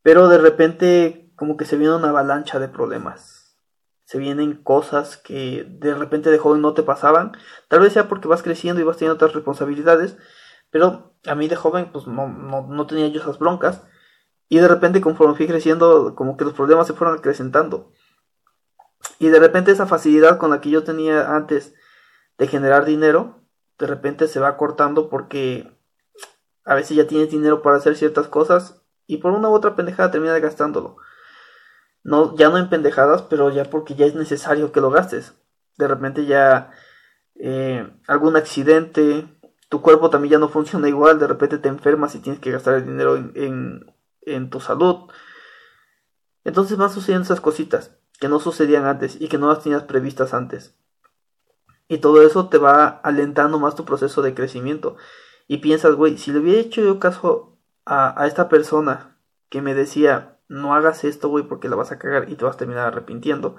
pero 0.02 0.28
de 0.28 0.38
repente 0.38 1.32
como 1.36 1.56
que 1.56 1.64
se 1.64 1.76
viene 1.76 1.94
una 1.94 2.10
avalancha 2.10 2.58
de 2.58 2.68
problemas. 2.68 3.56
Se 4.04 4.18
vienen 4.18 4.62
cosas 4.62 5.16
que 5.16 5.66
de 5.68 5.94
repente 5.94 6.30
de 6.30 6.38
joven 6.38 6.62
no 6.62 6.74
te 6.74 6.84
pasaban. 6.84 7.32
Tal 7.68 7.80
vez 7.80 7.92
sea 7.92 8.08
porque 8.08 8.28
vas 8.28 8.42
creciendo 8.42 8.80
y 8.80 8.84
vas 8.84 8.96
teniendo 8.96 9.16
otras 9.16 9.34
responsabilidades. 9.34 10.16
Pero 10.70 11.16
a 11.26 11.34
mí 11.34 11.48
de 11.48 11.56
joven 11.56 11.90
pues 11.92 12.06
no, 12.06 12.28
no, 12.28 12.66
no 12.68 12.86
tenía 12.86 13.08
yo 13.08 13.20
esas 13.20 13.38
broncas. 13.38 13.82
Y 14.48 14.58
de 14.58 14.68
repente, 14.68 15.00
conforme 15.00 15.34
fui 15.34 15.46
creciendo, 15.46 16.14
como 16.14 16.36
que 16.36 16.44
los 16.44 16.54
problemas 16.54 16.86
se 16.86 16.92
fueron 16.92 17.18
acrecentando. 17.18 17.92
Y 19.18 19.28
de 19.28 19.40
repente 19.40 19.72
esa 19.72 19.86
facilidad 19.86 20.38
con 20.38 20.50
la 20.50 20.60
que 20.60 20.70
yo 20.70 20.84
tenía 20.84 21.34
antes 21.34 21.74
de 22.38 22.46
generar 22.46 22.84
dinero, 22.84 23.42
de 23.78 23.86
repente 23.86 24.28
se 24.28 24.40
va 24.40 24.56
cortando 24.56 25.08
porque 25.08 25.72
a 26.64 26.74
veces 26.74 26.96
ya 26.96 27.06
tienes 27.06 27.30
dinero 27.30 27.62
para 27.62 27.76
hacer 27.76 27.96
ciertas 27.96 28.28
cosas 28.28 28.82
y 29.06 29.18
por 29.18 29.32
una 29.32 29.48
u 29.48 29.52
otra 29.52 29.76
pendejada 29.76 30.10
terminas 30.10 30.40
gastándolo. 30.40 30.96
No, 32.02 32.36
ya 32.36 32.48
no 32.48 32.58
en 32.58 32.68
pendejadas, 32.68 33.22
pero 33.22 33.50
ya 33.50 33.64
porque 33.64 33.94
ya 33.94 34.06
es 34.06 34.14
necesario 34.14 34.72
que 34.72 34.80
lo 34.80 34.90
gastes. 34.90 35.34
De 35.76 35.88
repente 35.88 36.26
ya 36.26 36.70
eh, 37.34 37.88
algún 38.06 38.36
accidente, 38.36 39.26
tu 39.68 39.82
cuerpo 39.82 40.10
también 40.10 40.32
ya 40.32 40.38
no 40.38 40.48
funciona 40.48 40.88
igual, 40.88 41.18
de 41.18 41.26
repente 41.26 41.58
te 41.58 41.68
enfermas 41.68 42.14
y 42.14 42.20
tienes 42.20 42.40
que 42.40 42.52
gastar 42.52 42.74
el 42.74 42.86
dinero 42.86 43.16
en 43.16 43.96
en 44.26 44.50
tu 44.50 44.60
salud. 44.60 45.10
Entonces 46.44 46.76
van 46.76 46.90
sucediendo 46.90 47.24
esas 47.24 47.40
cositas 47.40 47.96
que 48.20 48.28
no 48.28 48.40
sucedían 48.40 48.84
antes 48.84 49.20
y 49.20 49.28
que 49.28 49.38
no 49.38 49.48
las 49.48 49.62
tenías 49.62 49.84
previstas 49.84 50.34
antes. 50.34 50.74
Y 51.88 51.98
todo 51.98 52.22
eso 52.22 52.48
te 52.48 52.58
va 52.58 53.00
alentando 53.02 53.58
más 53.58 53.74
tu 53.74 53.84
proceso 53.84 54.22
de 54.22 54.34
crecimiento. 54.34 54.96
Y 55.46 55.58
piensas, 55.58 55.94
güey, 55.94 56.18
si 56.18 56.32
le 56.32 56.40
hubiera 56.40 56.60
hecho 56.60 56.82
yo 56.82 56.98
caso 56.98 57.58
a, 57.84 58.20
a 58.20 58.26
esta 58.26 58.48
persona 58.48 59.16
que 59.48 59.62
me 59.62 59.74
decía, 59.74 60.38
no 60.48 60.74
hagas 60.74 61.04
esto, 61.04 61.28
güey, 61.28 61.44
porque 61.44 61.68
la 61.68 61.76
vas 61.76 61.92
a 61.92 61.98
cagar 61.98 62.28
y 62.28 62.34
te 62.36 62.44
vas 62.44 62.56
a 62.56 62.58
terminar 62.58 62.86
arrepintiendo. 62.86 63.56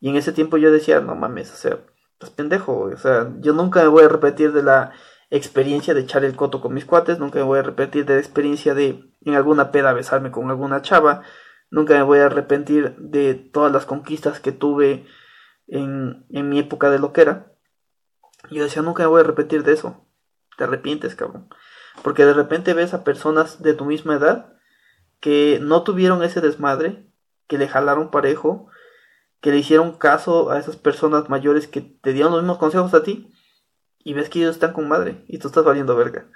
Y 0.00 0.10
en 0.10 0.16
ese 0.16 0.32
tiempo 0.32 0.56
yo 0.56 0.70
decía, 0.72 1.00
no 1.00 1.14
mames, 1.14 1.52
o 1.52 1.56
sea, 1.56 1.78
pues 2.18 2.30
pendejo, 2.30 2.80
O 2.80 2.96
sea, 2.96 3.32
yo 3.40 3.52
nunca 3.52 3.82
me 3.82 3.88
voy 3.88 4.04
a 4.04 4.08
repetir 4.08 4.52
de 4.52 4.62
la 4.62 4.92
experiencia 5.30 5.94
de 5.94 6.00
echar 6.00 6.24
el 6.24 6.36
coto 6.36 6.60
con 6.60 6.74
mis 6.74 6.84
cuates, 6.84 7.18
nunca 7.18 7.38
me 7.38 7.44
voy 7.44 7.58
a 7.58 7.62
repetir 7.62 8.04
de 8.06 8.14
la 8.14 8.20
experiencia 8.20 8.74
de 8.74 9.04
en 9.22 9.34
alguna 9.34 9.72
peda 9.72 9.92
besarme 9.92 10.30
con 10.30 10.48
alguna 10.50 10.82
chava, 10.82 11.22
nunca 11.70 11.94
me 11.94 12.02
voy 12.02 12.20
a 12.20 12.26
arrepentir 12.26 12.96
de 12.98 13.34
todas 13.34 13.72
las 13.72 13.86
conquistas 13.86 14.40
que 14.40 14.52
tuve 14.52 15.06
en, 15.68 16.26
en 16.30 16.48
mi 16.48 16.58
época 16.58 16.90
de 16.90 16.98
loquera. 16.98 17.52
Yo 18.50 18.62
decía, 18.62 18.82
nunca 18.82 19.02
me 19.02 19.08
voy 19.08 19.20
a 19.20 19.24
repetir 19.24 19.62
de 19.62 19.72
eso. 19.72 20.06
Te 20.56 20.64
arrepientes, 20.64 21.14
cabrón. 21.14 21.48
Porque 22.02 22.24
de 22.24 22.34
repente 22.34 22.74
ves 22.74 22.94
a 22.94 23.04
personas 23.04 23.62
de 23.62 23.74
tu 23.74 23.84
misma 23.84 24.16
edad 24.16 24.54
que 25.20 25.58
no 25.62 25.82
tuvieron 25.82 26.22
ese 26.22 26.40
desmadre, 26.40 27.06
que 27.46 27.58
le 27.58 27.68
jalaron 27.68 28.10
parejo, 28.10 28.68
que 29.40 29.50
le 29.50 29.58
hicieron 29.58 29.96
caso 29.96 30.50
a 30.50 30.58
esas 30.58 30.76
personas 30.76 31.28
mayores 31.28 31.66
que 31.66 31.80
te 31.80 32.12
dieron 32.12 32.32
los 32.32 32.42
mismos 32.42 32.58
consejos 32.58 32.94
a 32.94 33.02
ti 33.02 33.32
y 34.02 34.14
ves 34.14 34.28
que 34.28 34.40
ellos 34.40 34.54
están 34.54 34.72
con 34.72 34.88
madre 34.88 35.24
y 35.28 35.38
tú 35.38 35.48
estás 35.48 35.64
valiendo 35.64 35.96
verga. 35.96 36.28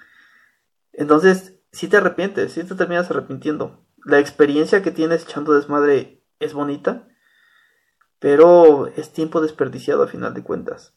Entonces, 0.93 1.57
si 1.73 1.89
te 1.89 1.97
arrepientes, 1.97 2.53
si 2.53 2.65
te 2.65 2.75
terminas 2.75 3.11
arrepintiendo. 3.11 3.85
La 4.05 4.19
experiencia 4.19 4.83
que 4.83 4.91
tienes 4.91 5.25
echando 5.25 5.53
desmadre 5.53 6.25
es 6.41 6.55
bonita, 6.55 7.07
pero 8.21 8.87
es 8.97 9.13
tiempo 9.13 9.41
desperdiciado 9.41 10.05
a 10.05 10.07
final 10.07 10.35
de 10.35 10.45
cuentas. 10.45 10.95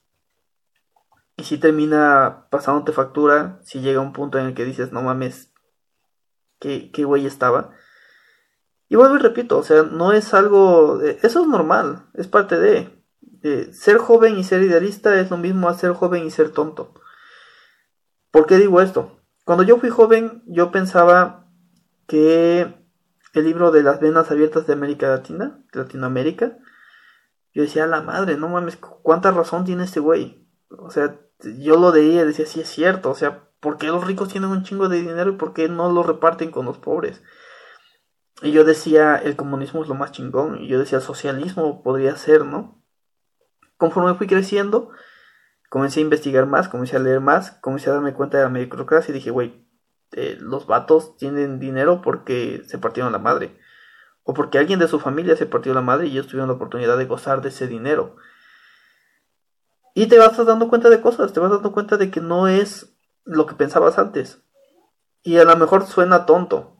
Y 1.35 1.45
si 1.45 1.57
termina 1.57 2.47
pasándote 2.51 2.91
factura, 2.91 3.59
si 3.63 3.81
llega 3.81 4.01
un 4.01 4.13
punto 4.13 4.37
en 4.37 4.45
el 4.47 4.53
que 4.53 4.65
dices, 4.65 4.91
no 4.91 5.01
mames, 5.01 5.51
qué, 6.59 6.91
qué 6.91 7.05
güey 7.05 7.25
estaba. 7.25 7.71
Y 8.89 8.95
vuelvo 8.95 9.15
y 9.15 9.19
repito, 9.19 9.57
o 9.57 9.63
sea, 9.63 9.81
no 9.81 10.11
es 10.11 10.35
algo, 10.35 11.01
eso 11.01 11.41
es 11.41 11.47
normal, 11.47 12.05
es 12.13 12.27
parte 12.27 12.59
de, 12.59 13.01
ser 13.73 13.97
joven 13.97 14.37
y 14.37 14.43
ser 14.43 14.61
idealista 14.61 15.19
es 15.19 15.31
lo 15.31 15.37
mismo 15.37 15.67
a 15.67 15.73
ser 15.73 15.93
joven 15.93 16.25
y 16.25 16.31
ser 16.31 16.51
tonto. 16.51 16.93
¿Por 18.31 18.45
qué 18.45 18.57
digo 18.57 18.81
esto? 18.81 19.19
Cuando 19.45 19.63
yo 19.63 19.77
fui 19.79 19.89
joven, 19.89 20.43
yo 20.45 20.71
pensaba 20.71 21.47
que 22.07 22.73
el 23.33 23.43
libro 23.43 23.71
de 23.71 23.83
las 23.83 23.99
venas 23.99 24.29
abiertas 24.29 24.67
de 24.67 24.73
América 24.73 25.07
Latina, 25.07 25.59
Latinoamérica, 25.73 26.57
yo 27.53 27.61
decía, 27.61 27.85
la 27.87 28.01
madre, 28.01 28.37
no 28.37 28.49
mames, 28.49 28.77
cuánta 28.77 29.31
razón 29.31 29.63
tiene 29.63 29.83
este 29.83 29.99
güey. 29.99 30.47
O 30.69 30.89
sea, 30.89 31.19
yo 31.59 31.77
lo 31.77 31.93
leía 31.93 32.23
y 32.23 32.25
decía, 32.25 32.45
sí 32.45 32.61
es 32.61 32.69
cierto, 32.69 33.11
o 33.11 33.15
sea, 33.15 33.47
¿por 33.59 33.77
qué 33.77 33.87
los 33.87 34.05
ricos 34.05 34.29
tienen 34.29 34.49
un 34.49 34.63
chingo 34.63 34.89
de 34.89 35.01
dinero 35.01 35.31
y 35.31 35.35
por 35.35 35.53
qué 35.53 35.69
no 35.69 35.91
lo 35.91 36.03
reparten 36.03 36.51
con 36.51 36.65
los 36.65 36.77
pobres? 36.77 37.21
Y 38.41 38.51
yo 38.51 38.63
decía, 38.63 39.15
el 39.15 39.35
comunismo 39.35 39.83
es 39.83 39.87
lo 39.87 39.95
más 39.95 40.11
chingón, 40.11 40.61
y 40.61 40.67
yo 40.67 40.79
decía, 40.79 40.97
el 40.97 41.03
socialismo 41.03 41.83
podría 41.83 42.15
ser, 42.15 42.43
¿no? 42.43 42.83
Conforme 43.77 44.15
fui 44.15 44.27
creciendo, 44.27 44.89
comencé 45.69 45.99
a 45.99 46.03
investigar 46.03 46.47
más, 46.47 46.69
comencé 46.69 46.95
a 46.95 46.99
leer 46.99 47.19
más, 47.19 47.51
comencé 47.61 47.89
a 47.89 47.93
darme 47.93 48.13
cuenta 48.13 48.37
de 48.37 48.43
la 48.43 48.49
meritocracia 48.49 49.11
y 49.11 49.15
dije, 49.15 49.31
güey, 49.31 49.67
eh, 50.11 50.37
los 50.39 50.67
vatos 50.67 51.17
tienen 51.17 51.59
dinero 51.59 52.01
porque 52.01 52.63
se 52.65 52.77
partieron 52.77 53.11
la 53.11 53.19
madre. 53.19 53.57
O 54.23 54.33
porque 54.33 54.57
alguien 54.57 54.79
de 54.79 54.87
su 54.87 54.99
familia 54.99 55.35
se 55.35 55.45
partió 55.45 55.73
la 55.73 55.81
madre 55.81 56.07
y 56.07 56.11
ellos 56.11 56.27
tuvieron 56.27 56.47
la 56.47 56.55
oportunidad 56.55 56.97
de 56.97 57.05
gozar 57.05 57.41
de 57.41 57.49
ese 57.49 57.67
dinero. 57.67 58.15
Y 59.93 60.07
te 60.07 60.17
vas 60.17 60.37
dando 60.45 60.69
cuenta 60.69 60.89
de 60.89 61.01
cosas, 61.01 61.33
te 61.33 61.39
vas 61.39 61.51
dando 61.51 61.71
cuenta 61.71 61.97
de 61.97 62.09
que 62.09 62.21
no 62.21 62.47
es 62.47 62.95
lo 63.25 63.45
que 63.45 63.55
pensabas 63.55 63.97
antes. 63.99 64.41
Y 65.21 65.37
a 65.37 65.43
lo 65.43 65.55
mejor 65.55 65.85
suena 65.85 66.25
tonto, 66.25 66.77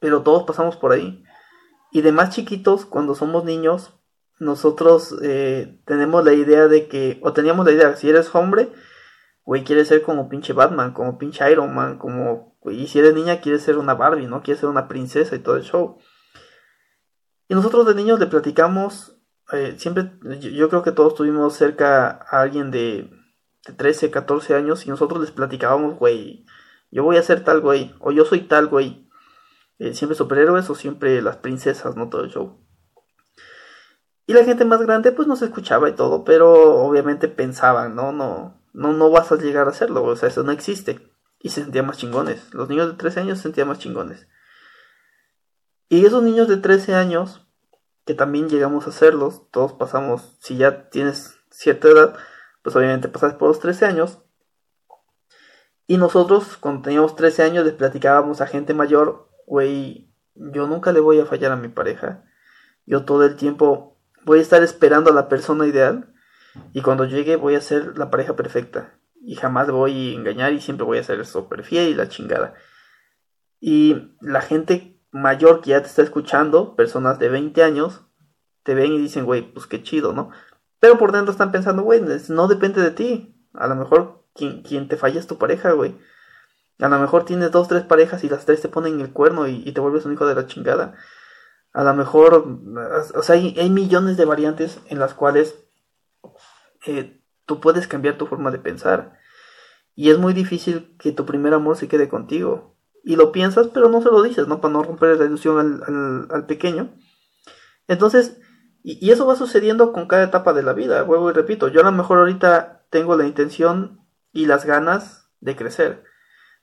pero 0.00 0.22
todos 0.22 0.44
pasamos 0.44 0.76
por 0.76 0.92
ahí. 0.92 1.24
Y 1.90 2.02
de 2.02 2.12
más 2.12 2.30
chiquitos, 2.30 2.86
cuando 2.86 3.14
somos 3.14 3.44
niños, 3.44 3.94
nosotros 4.38 5.16
eh, 5.22 5.80
tenemos 5.84 6.24
la 6.24 6.32
idea 6.32 6.68
de 6.68 6.88
que, 6.88 7.20
o 7.22 7.32
teníamos 7.32 7.66
la 7.66 7.72
idea, 7.72 7.96
si 7.96 8.08
eres 8.08 8.34
hombre, 8.34 8.70
güey, 9.44 9.64
quieres 9.64 9.88
ser 9.88 10.02
como 10.02 10.28
pinche 10.28 10.52
Batman, 10.52 10.92
como 10.92 11.18
pinche 11.18 11.50
Iron 11.50 11.74
Man, 11.74 11.98
como, 11.98 12.56
y 12.64 12.86
si 12.88 12.98
eres 12.98 13.14
niña, 13.14 13.40
quieres 13.40 13.62
ser 13.62 13.78
una 13.78 13.94
Barbie, 13.94 14.26
¿no? 14.26 14.42
Quieres 14.42 14.60
ser 14.60 14.68
una 14.68 14.88
princesa 14.88 15.36
y 15.36 15.38
todo 15.38 15.56
el 15.56 15.62
show. 15.62 15.98
Y 17.48 17.54
nosotros 17.54 17.86
de 17.86 17.94
niños 17.94 18.18
le 18.18 18.26
platicamos, 18.26 19.16
eh, 19.52 19.74
siempre, 19.78 20.12
yo, 20.40 20.68
creo 20.68 20.82
que 20.82 20.92
todos 20.92 21.14
tuvimos 21.14 21.54
cerca 21.54 22.20
a 22.28 22.40
alguien 22.40 22.70
de, 22.70 23.10
de 23.66 23.72
13, 23.72 24.10
14 24.10 24.54
años 24.54 24.86
y 24.86 24.90
nosotros 24.90 25.20
les 25.20 25.30
platicábamos, 25.30 25.98
güey, 25.98 26.44
yo 26.90 27.04
voy 27.04 27.16
a 27.16 27.22
ser 27.22 27.44
tal 27.44 27.60
güey, 27.60 27.94
o 28.00 28.12
yo 28.12 28.24
soy 28.24 28.40
tal 28.42 28.68
güey. 28.68 29.06
Eh, 29.78 29.92
siempre 29.94 30.16
superhéroes 30.16 30.70
o 30.70 30.74
siempre 30.74 31.20
las 31.20 31.36
princesas, 31.36 31.96
no 31.96 32.08
todo 32.08 32.24
el 32.24 32.30
show. 32.30 32.58
Y 34.26 34.32
la 34.32 34.44
gente 34.44 34.64
más 34.64 34.80
grande 34.80 35.12
pues 35.12 35.28
no 35.28 35.36
se 35.36 35.44
escuchaba 35.44 35.88
y 35.88 35.94
todo, 35.94 36.24
pero 36.24 36.76
obviamente 36.80 37.28
pensaban, 37.28 37.94
no, 37.94 38.12
no, 38.12 38.60
no, 38.72 38.92
no 38.92 39.10
vas 39.10 39.30
a 39.30 39.36
llegar 39.36 39.66
a 39.66 39.70
hacerlo, 39.70 40.02
o 40.04 40.16
sea, 40.16 40.28
eso 40.28 40.42
no 40.42 40.52
existe. 40.52 41.12
Y 41.40 41.50
se 41.50 41.62
sentían 41.62 41.86
más 41.86 41.98
chingones. 41.98 42.52
Los 42.54 42.68
niños 42.68 42.88
de 42.88 42.94
13 42.94 43.20
años 43.20 43.38
se 43.38 43.44
sentían 43.44 43.68
más 43.68 43.78
chingones. 43.78 44.26
Y 45.88 46.04
esos 46.04 46.22
niños 46.22 46.48
de 46.48 46.56
13 46.56 46.94
años, 46.94 47.46
que 48.04 48.14
también 48.14 48.48
llegamos 48.48 48.86
a 48.86 48.90
hacerlos, 48.90 49.50
todos 49.50 49.72
pasamos, 49.72 50.36
si 50.40 50.56
ya 50.56 50.90
tienes 50.90 51.38
cierta 51.50 51.88
edad, 51.88 52.16
pues 52.62 52.74
obviamente 52.74 53.08
pasas 53.08 53.34
por 53.34 53.48
los 53.48 53.60
13 53.60 53.86
años. 53.86 54.18
Y 55.86 55.98
nosotros, 55.98 56.56
cuando 56.56 56.82
teníamos 56.82 57.14
13 57.14 57.44
años, 57.44 57.64
les 57.64 57.74
platicábamos 57.74 58.40
a 58.40 58.46
gente 58.46 58.74
mayor, 58.74 59.28
güey, 59.46 60.12
yo 60.34 60.66
nunca 60.66 60.92
le 60.92 61.00
voy 61.00 61.20
a 61.20 61.26
fallar 61.26 61.52
a 61.52 61.56
mi 61.56 61.68
pareja. 61.68 62.24
Yo 62.84 63.04
todo 63.04 63.24
el 63.24 63.36
tiempo 63.36 63.98
voy 64.24 64.40
a 64.40 64.42
estar 64.42 64.62
esperando 64.62 65.10
a 65.10 65.14
la 65.14 65.28
persona 65.28 65.66
ideal. 65.66 66.12
Y 66.72 66.82
cuando 66.82 67.04
llegue 67.04 67.36
voy 67.36 67.54
a 67.54 67.60
ser 67.60 67.96
la 67.96 68.10
pareja 68.10 68.34
perfecta. 68.34 68.98
Y 69.20 69.36
jamás 69.36 69.70
voy 69.70 70.12
a 70.12 70.14
engañar 70.16 70.52
y 70.52 70.60
siempre 70.60 70.84
voy 70.84 70.98
a 70.98 71.04
ser 71.04 71.24
súper 71.26 71.62
fiel 71.62 71.88
y 71.88 71.94
la 71.94 72.08
chingada. 72.08 72.54
Y 73.60 74.16
la 74.20 74.40
gente 74.40 74.95
mayor 75.16 75.60
que 75.60 75.70
ya 75.70 75.80
te 75.80 75.88
está 75.88 76.02
escuchando, 76.02 76.76
personas 76.76 77.18
de 77.18 77.28
20 77.28 77.62
años, 77.62 78.02
te 78.62 78.74
ven 78.74 78.92
y 78.92 78.98
dicen, 78.98 79.24
güey, 79.24 79.42
pues 79.52 79.66
qué 79.66 79.82
chido, 79.82 80.12
¿no? 80.12 80.30
Pero 80.78 80.98
por 80.98 81.12
dentro 81.12 81.32
están 81.32 81.52
pensando, 81.52 81.82
güey, 81.82 82.02
no 82.28 82.48
depende 82.48 82.82
de 82.82 82.90
ti. 82.90 83.34
A 83.54 83.66
lo 83.66 83.76
mejor 83.76 84.24
quien, 84.34 84.62
quien 84.62 84.88
te 84.88 84.96
falla 84.96 85.18
es 85.18 85.26
tu 85.26 85.38
pareja, 85.38 85.72
güey. 85.72 85.96
A 86.78 86.88
lo 86.88 86.98
mejor 86.98 87.24
tienes 87.24 87.50
dos, 87.50 87.68
tres 87.68 87.84
parejas 87.84 88.22
y 88.24 88.28
las 88.28 88.44
tres 88.44 88.60
te 88.60 88.68
ponen 88.68 89.00
el 89.00 89.12
cuerno 89.12 89.48
y, 89.48 89.72
te 89.72 89.80
vuelves 89.80 90.04
un 90.04 90.12
hijo 90.12 90.26
de 90.26 90.34
la 90.34 90.46
chingada. 90.46 90.94
A 91.72 91.84
lo 91.84 91.94
mejor, 91.94 92.46
o 93.14 93.22
sea, 93.22 93.36
hay, 93.36 93.70
millones 93.70 94.16
de 94.16 94.24
variantes 94.26 94.80
en 94.88 94.98
las 94.98 95.14
cuales 95.14 95.56
eh, 96.86 97.20
tú 97.46 97.60
puedes 97.60 97.88
cambiar 97.88 98.18
tu 98.18 98.26
forma 98.26 98.50
de 98.50 98.58
pensar. 98.58 99.18
Y 99.94 100.10
es 100.10 100.18
muy 100.18 100.34
difícil 100.34 100.94
que 100.98 101.12
tu 101.12 101.24
primer 101.24 101.54
amor 101.54 101.76
se 101.76 101.88
quede 101.88 102.08
contigo 102.08 102.75
y 103.06 103.14
lo 103.14 103.30
piensas, 103.30 103.68
pero 103.72 103.88
no 103.88 104.02
se 104.02 104.10
lo 104.10 104.20
dices, 104.20 104.48
¿no? 104.48 104.60
Para 104.60 104.72
no 104.72 104.82
romper 104.82 105.16
la 105.16 105.26
ilusión 105.26 105.80
al, 106.28 106.46
pequeño. 106.46 106.92
Entonces, 107.86 108.40
y, 108.82 109.12
eso 109.12 109.24
va 109.28 109.36
sucediendo 109.36 109.92
con 109.92 110.08
cada 110.08 110.24
etapa 110.24 110.52
de 110.52 110.64
la 110.64 110.72
vida, 110.72 111.04
vuelvo 111.04 111.30
y 111.30 111.32
repito, 111.32 111.68
yo 111.68 111.82
a 111.82 111.84
lo 111.84 111.92
mejor 111.92 112.18
ahorita 112.18 112.84
tengo 112.90 113.16
la 113.16 113.24
intención 113.24 114.00
y 114.32 114.46
las 114.46 114.64
ganas 114.64 115.30
de 115.40 115.54
crecer, 115.54 116.02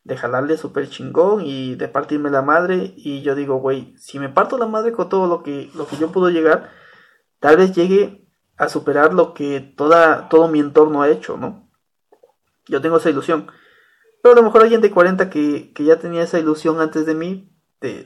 de 0.03 0.17
jalarle 0.17 0.57
súper 0.57 0.89
chingón 0.89 1.45
y 1.45 1.75
de 1.75 1.87
partirme 1.87 2.29
la 2.29 2.41
madre, 2.41 2.93
y 2.97 3.21
yo 3.21 3.35
digo, 3.35 3.61
güey, 3.61 3.95
si 3.97 4.19
me 4.19 4.27
parto 4.27 4.57
la 4.57 4.67
madre 4.67 4.91
con 4.91 5.07
todo 5.07 5.27
lo 5.27 5.43
que, 5.43 5.71
lo 5.75 5.87
que 5.87 5.95
yo 5.95 6.11
puedo 6.11 6.29
llegar, 6.29 6.71
tal 7.39 7.55
vez 7.55 7.73
llegue 7.73 8.27
a 8.57 8.67
superar 8.67 9.13
lo 9.13 9.33
que 9.33 9.61
toda, 9.61 10.27
todo 10.27 10.49
mi 10.49 10.59
entorno 10.59 11.03
ha 11.03 11.09
hecho, 11.09 11.37
¿no? 11.37 11.69
Yo 12.65 12.81
tengo 12.81 12.97
esa 12.97 13.09
ilusión. 13.09 13.47
Pero 14.23 14.33
a 14.33 14.35
lo 14.37 14.43
mejor 14.43 14.61
alguien 14.61 14.79
de 14.79 14.89
40 14.89 15.29
que, 15.29 15.73
que 15.73 15.83
ya 15.83 15.99
tenía 15.99 16.23
esa 16.23 16.39
ilusión 16.39 16.79
antes 16.79 17.05
de 17.05 17.13
mí, 17.13 17.53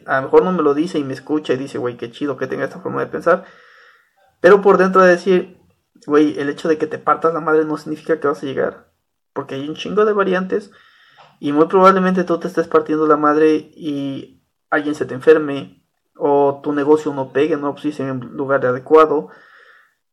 a 0.08 0.18
lo 0.18 0.24
mejor 0.24 0.44
no 0.44 0.52
me 0.52 0.64
lo 0.64 0.74
dice 0.74 0.98
y 0.98 1.04
me 1.04 1.14
escucha 1.14 1.54
y 1.54 1.58
dice, 1.58 1.78
güey, 1.78 1.96
qué 1.96 2.10
chido 2.10 2.38
que 2.38 2.48
tenga 2.48 2.66
esta 2.66 2.80
forma 2.80 3.02
de 3.02 3.08
pensar. 3.08 3.46
Pero 4.42 4.64
por 4.64 4.80
dentro 4.80 5.04
de 5.04 5.12
decir, 5.12 5.60
güey, 6.08 6.40
el 6.40 6.50
hecho 6.50 6.68
de 6.68 6.80
que 6.80 6.88
te 6.88 6.98
partas 6.98 7.36
la 7.36 7.40
madre 7.40 7.66
no 7.66 7.78
significa 7.78 8.20
que 8.20 8.28
vas 8.28 8.42
a 8.42 8.48
llegar. 8.48 8.92
Porque 9.32 9.54
hay 9.54 9.70
un 9.70 9.76
chingo 9.76 10.06
de 10.06 10.14
variantes 10.14 10.72
y 11.40 11.52
muy 11.52 11.68
probablemente 11.68 12.24
tú 12.24 12.40
te 12.40 12.48
estés 12.48 12.68
partiendo 12.68 13.06
la 13.06 13.18
madre 13.18 13.54
y 13.76 14.44
alguien 14.72 14.96
se 14.96 15.06
te 15.06 15.14
enferme 15.14 15.86
o 16.16 16.62
tu 16.64 16.74
negocio 16.74 17.14
no 17.14 17.32
pegue, 17.32 17.58
no 17.58 17.76
pusiste 17.76 18.02
en 18.02 18.10
el 18.10 18.20
lugar 18.36 18.66
adecuado. 18.66 19.30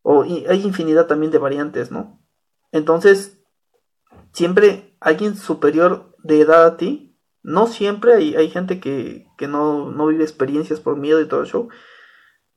O 0.02 0.24
hay 0.24 0.62
infinidad 0.62 1.06
también 1.06 1.32
de 1.32 1.38
variantes, 1.38 1.90
¿no? 1.90 2.20
Entonces, 2.72 3.40
siempre 4.32 4.93
alguien 5.04 5.36
superior 5.36 6.16
de 6.22 6.40
edad 6.40 6.64
a 6.64 6.76
ti, 6.78 7.14
no 7.42 7.66
siempre 7.66 8.14
hay, 8.14 8.34
hay 8.36 8.48
gente 8.48 8.80
que, 8.80 9.26
que 9.36 9.46
no, 9.46 9.90
no, 9.92 10.06
vive 10.06 10.24
experiencias 10.24 10.80
por 10.80 10.96
miedo 10.96 11.20
y 11.20 11.28
todo 11.28 11.42
el 11.42 11.46
show, 11.46 11.68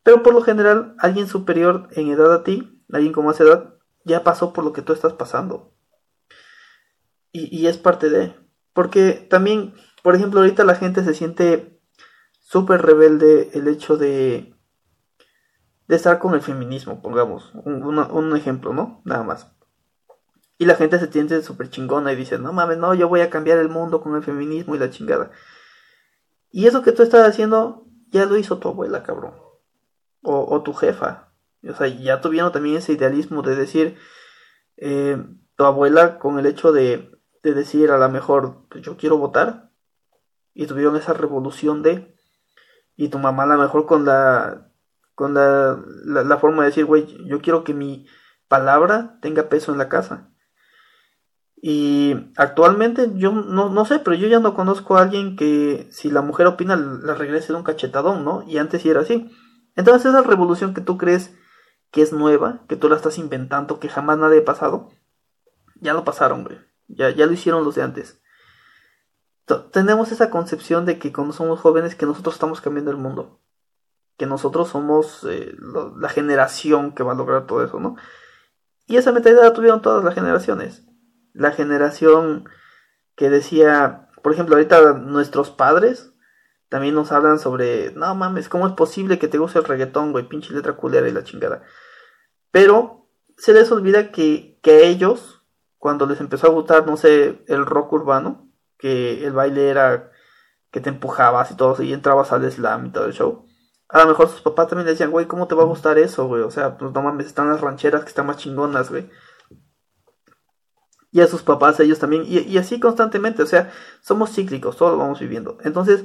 pero 0.02 0.24
por 0.24 0.34
lo 0.34 0.42
general 0.42 0.96
alguien 1.00 1.28
superior 1.28 1.90
en 1.92 2.08
edad 2.08 2.34
a 2.34 2.44
ti, 2.44 2.82
alguien 2.92 3.12
con 3.12 3.26
más 3.26 3.40
edad, 3.42 3.76
ya 4.06 4.24
pasó 4.24 4.54
por 4.54 4.64
lo 4.64 4.72
que 4.72 4.82
tú 4.82 4.94
estás 4.94 5.12
pasando. 5.12 5.74
Y, 7.34 7.54
y 7.56 7.68
es 7.68 7.78
parte 7.78 8.10
de... 8.10 8.34
Porque 8.72 9.28
también, 9.30 9.74
por 10.02 10.16
ejemplo, 10.16 10.40
ahorita 10.40 10.64
la 10.64 10.76
gente 10.76 11.04
se 11.04 11.14
siente 11.14 11.82
súper 12.40 12.82
rebelde 12.82 13.50
el 13.54 13.68
hecho 13.68 13.98
de, 13.98 14.56
de 15.88 15.96
estar 15.98 16.20
con 16.20 16.34
el 16.34 16.42
feminismo, 16.42 17.02
pongamos, 17.02 17.52
un, 17.66 17.84
un 17.84 18.38
ejemplo, 18.38 18.74
¿no? 18.74 19.02
Nada 19.04 19.24
más. 19.24 19.57
Y 20.58 20.66
la 20.66 20.76
gente 20.76 21.00
se 21.00 21.12
siente 21.12 21.42
súper 21.44 21.70
chingona 21.70 22.12
y 22.12 22.16
dice, 22.16 22.40
no 22.40 22.52
mames, 22.52 22.78
no, 22.78 22.94
yo 22.94 23.08
voy 23.08 23.22
a 23.22 23.30
cambiar 23.30 23.60
el 23.60 23.70
mundo 23.70 24.02
con 24.02 24.16
el 24.16 24.24
feminismo 24.24 24.76
y 24.76 24.80
la 24.80 24.90
chingada. 24.90 25.32
Y 26.50 26.66
eso 26.66 26.82
que 26.82 26.92
tú 26.92 27.04
estás 27.04 27.28
haciendo, 27.28 27.86
ya 28.10 28.26
lo 28.26 28.38
hizo 28.38 28.58
tu 28.58 28.70
abuela, 28.70 29.04
cabrón. 29.04 29.36
O, 30.24 30.62
tu 30.64 30.74
jefa. 30.74 31.32
O 31.64 31.74
sea, 31.74 31.88
ya 31.88 32.20
tuvieron 32.22 32.52
también 32.52 32.78
ese 32.78 32.94
idealismo 32.94 33.44
de 33.44 33.56
decir, 33.56 33.98
eh, 34.78 35.24
tu 35.56 35.64
abuela 35.64 36.20
con 36.20 36.38
el 36.40 36.46
hecho 36.46 36.72
de, 36.72 37.12
de 37.44 37.54
decir 37.54 37.92
a 37.92 37.98
lo 37.98 38.10
mejor, 38.10 38.66
pues 38.70 38.84
yo 38.84 38.98
quiero 38.98 39.18
votar. 39.18 39.72
Y 40.54 40.66
tuvieron 40.66 40.96
esa 40.96 41.14
revolución 41.14 41.84
de... 41.84 42.16
Y 42.96 43.10
tu 43.10 43.20
mamá 43.20 43.44
a 43.44 43.48
lo 43.48 43.58
mejor 43.58 43.86
con 43.86 44.06
la, 44.06 44.72
con 45.14 45.36
la, 45.36 45.80
la 46.04 46.38
forma 46.40 46.64
de 46.64 46.70
decir, 46.70 46.86
güey, 46.86 47.06
yo 47.26 47.42
quiero 47.42 47.64
que 47.64 47.76
mi 47.76 48.08
palabra 48.48 49.20
tenga 49.22 49.50
peso 49.50 49.72
en 49.72 49.78
la 49.78 49.88
casa. 49.88 50.32
Y 51.60 52.32
actualmente 52.38 53.12
yo 53.16 53.32
no, 53.32 53.70
no 53.70 53.86
sé, 53.86 54.00
pero 54.00 54.16
yo 54.16 54.28
ya 54.28 54.40
no 54.40 54.54
conozco 54.54 54.96
a 54.96 55.02
alguien 55.02 55.36
que 55.36 55.88
si 55.92 56.12
la 56.12 56.22
mujer 56.22 56.46
opina 56.46 56.76
la 56.76 57.16
regrese 57.16 57.52
de 57.52 57.58
un 57.58 57.64
cachetadón, 57.64 58.24
¿no? 58.24 58.44
Y 58.48 58.60
antes 58.60 58.84
sí 58.84 58.90
era 58.90 59.02
así. 59.02 59.32
Entonces 59.76 60.12
esa 60.12 60.22
revolución 60.22 60.74
que 60.74 60.82
tú 60.82 60.98
crees 60.98 61.36
que 61.92 62.02
es 62.02 62.14
nueva, 62.14 62.64
que 62.68 62.76
tú 62.76 62.90
la 62.90 62.96
estás 62.96 63.18
inventando, 63.18 63.80
que 63.80 63.90
jamás 63.90 64.18
nadie 64.20 64.40
ha 64.40 64.46
pasado, 64.46 64.90
ya 65.82 65.94
lo 65.94 66.04
pasaron, 66.04 66.44
güey. 66.44 66.60
Ya, 66.88 67.10
ya 67.10 67.26
lo 67.26 67.34
hicieron 67.34 67.64
los 67.64 67.76
de 67.76 67.84
antes. 67.84 68.22
Tenemos 69.72 70.12
esa 70.12 70.30
concepción 70.30 70.86
de 70.86 71.00
que 71.00 71.14
cuando 71.14 71.34
somos 71.34 71.60
jóvenes 71.60 71.96
que 71.96 72.06
nosotros 72.06 72.36
estamos 72.36 72.62
cambiando 72.62 72.92
el 72.92 72.98
mundo. 72.98 73.40
Que 74.18 74.26
nosotros 74.26 74.70
somos 74.70 75.26
eh, 75.30 75.56
la 75.98 76.10
generación 76.10 76.94
que 76.94 77.04
va 77.04 77.14
a 77.14 77.16
lograr 77.16 77.46
todo 77.46 77.64
eso, 77.64 77.80
¿no? 77.80 77.96
Y 78.88 78.98
esa 78.98 79.12
mentalidad 79.12 79.44
la 79.44 79.54
tuvieron 79.54 79.82
todas 79.82 80.04
las 80.04 80.16
generaciones. 80.16 80.87
La 81.38 81.52
generación 81.52 82.50
que 83.16 83.30
decía, 83.30 84.10
por 84.24 84.34
ejemplo, 84.34 84.56
ahorita 84.56 84.94
nuestros 84.94 85.52
padres 85.52 86.14
también 86.70 86.96
nos 86.96 87.12
hablan 87.12 87.40
sobre, 87.40 87.92
no 87.92 88.14
mames, 88.16 88.50
¿cómo 88.50 88.68
es 88.68 88.74
posible 88.74 89.20
que 89.20 89.28
te 89.28 89.38
guste 89.38 89.60
el 89.60 89.66
reggaetón, 89.66 90.12
güey? 90.12 90.28
Pinche 90.28 90.54
letra 90.54 90.74
culera 90.74 91.08
y 91.08 91.12
la 91.12 91.24
chingada. 91.24 91.62
Pero 92.52 93.08
se 93.38 93.54
les 93.54 93.72
olvida 93.72 94.12
que, 94.12 94.60
que 94.64 94.72
a 94.72 94.80
ellos, 94.80 95.44
cuando 95.78 96.08
les 96.08 96.20
empezó 96.20 96.48
a 96.48 96.52
gustar, 96.52 96.88
no 96.88 96.98
sé, 96.98 97.44
el 97.48 97.66
rock 97.66 97.94
urbano, 97.94 98.52
que 98.78 99.26
el 99.26 99.34
baile 99.34 99.70
era 99.70 100.12
que 100.72 100.82
te 100.82 100.90
empujabas 100.90 101.52
y 101.52 101.56
todo, 101.56 101.82
y 101.84 101.94
entrabas 101.94 102.32
al 102.32 102.52
slam 102.52 102.88
y 102.88 102.92
todo 102.92 103.06
el 103.06 103.14
show. 103.14 103.48
A 103.90 104.00
lo 104.00 104.08
mejor 104.08 104.28
sus 104.28 104.42
papás 104.42 104.68
también 104.68 104.88
decían, 104.88 105.12
güey, 105.12 105.28
¿cómo 105.28 105.48
te 105.48 105.56
va 105.56 105.64
a 105.64 105.68
gustar 105.68 105.98
eso, 106.00 106.28
güey? 106.28 106.42
O 106.42 106.52
sea, 106.52 106.78
pues 106.78 106.92
no 106.92 107.02
mames, 107.04 107.28
están 107.28 107.50
las 107.50 107.62
rancheras 107.62 108.02
que 108.02 108.10
están 108.10 108.26
más 108.26 108.38
chingonas, 108.38 108.90
güey. 108.90 109.10
Y 111.18 111.22
a 111.22 111.26
sus 111.26 111.42
papás, 111.42 111.80
ellos 111.80 111.98
también, 111.98 112.26
y, 112.28 112.60
así 112.60 112.80
constantemente, 112.80 113.42
o 113.42 113.48
sea, 113.48 113.74
somos 114.02 114.36
cíclicos, 114.36 114.78
todo 114.78 114.92
lo 114.92 114.98
vamos 115.00 115.20
viviendo. 115.20 115.58
Entonces, 115.64 116.04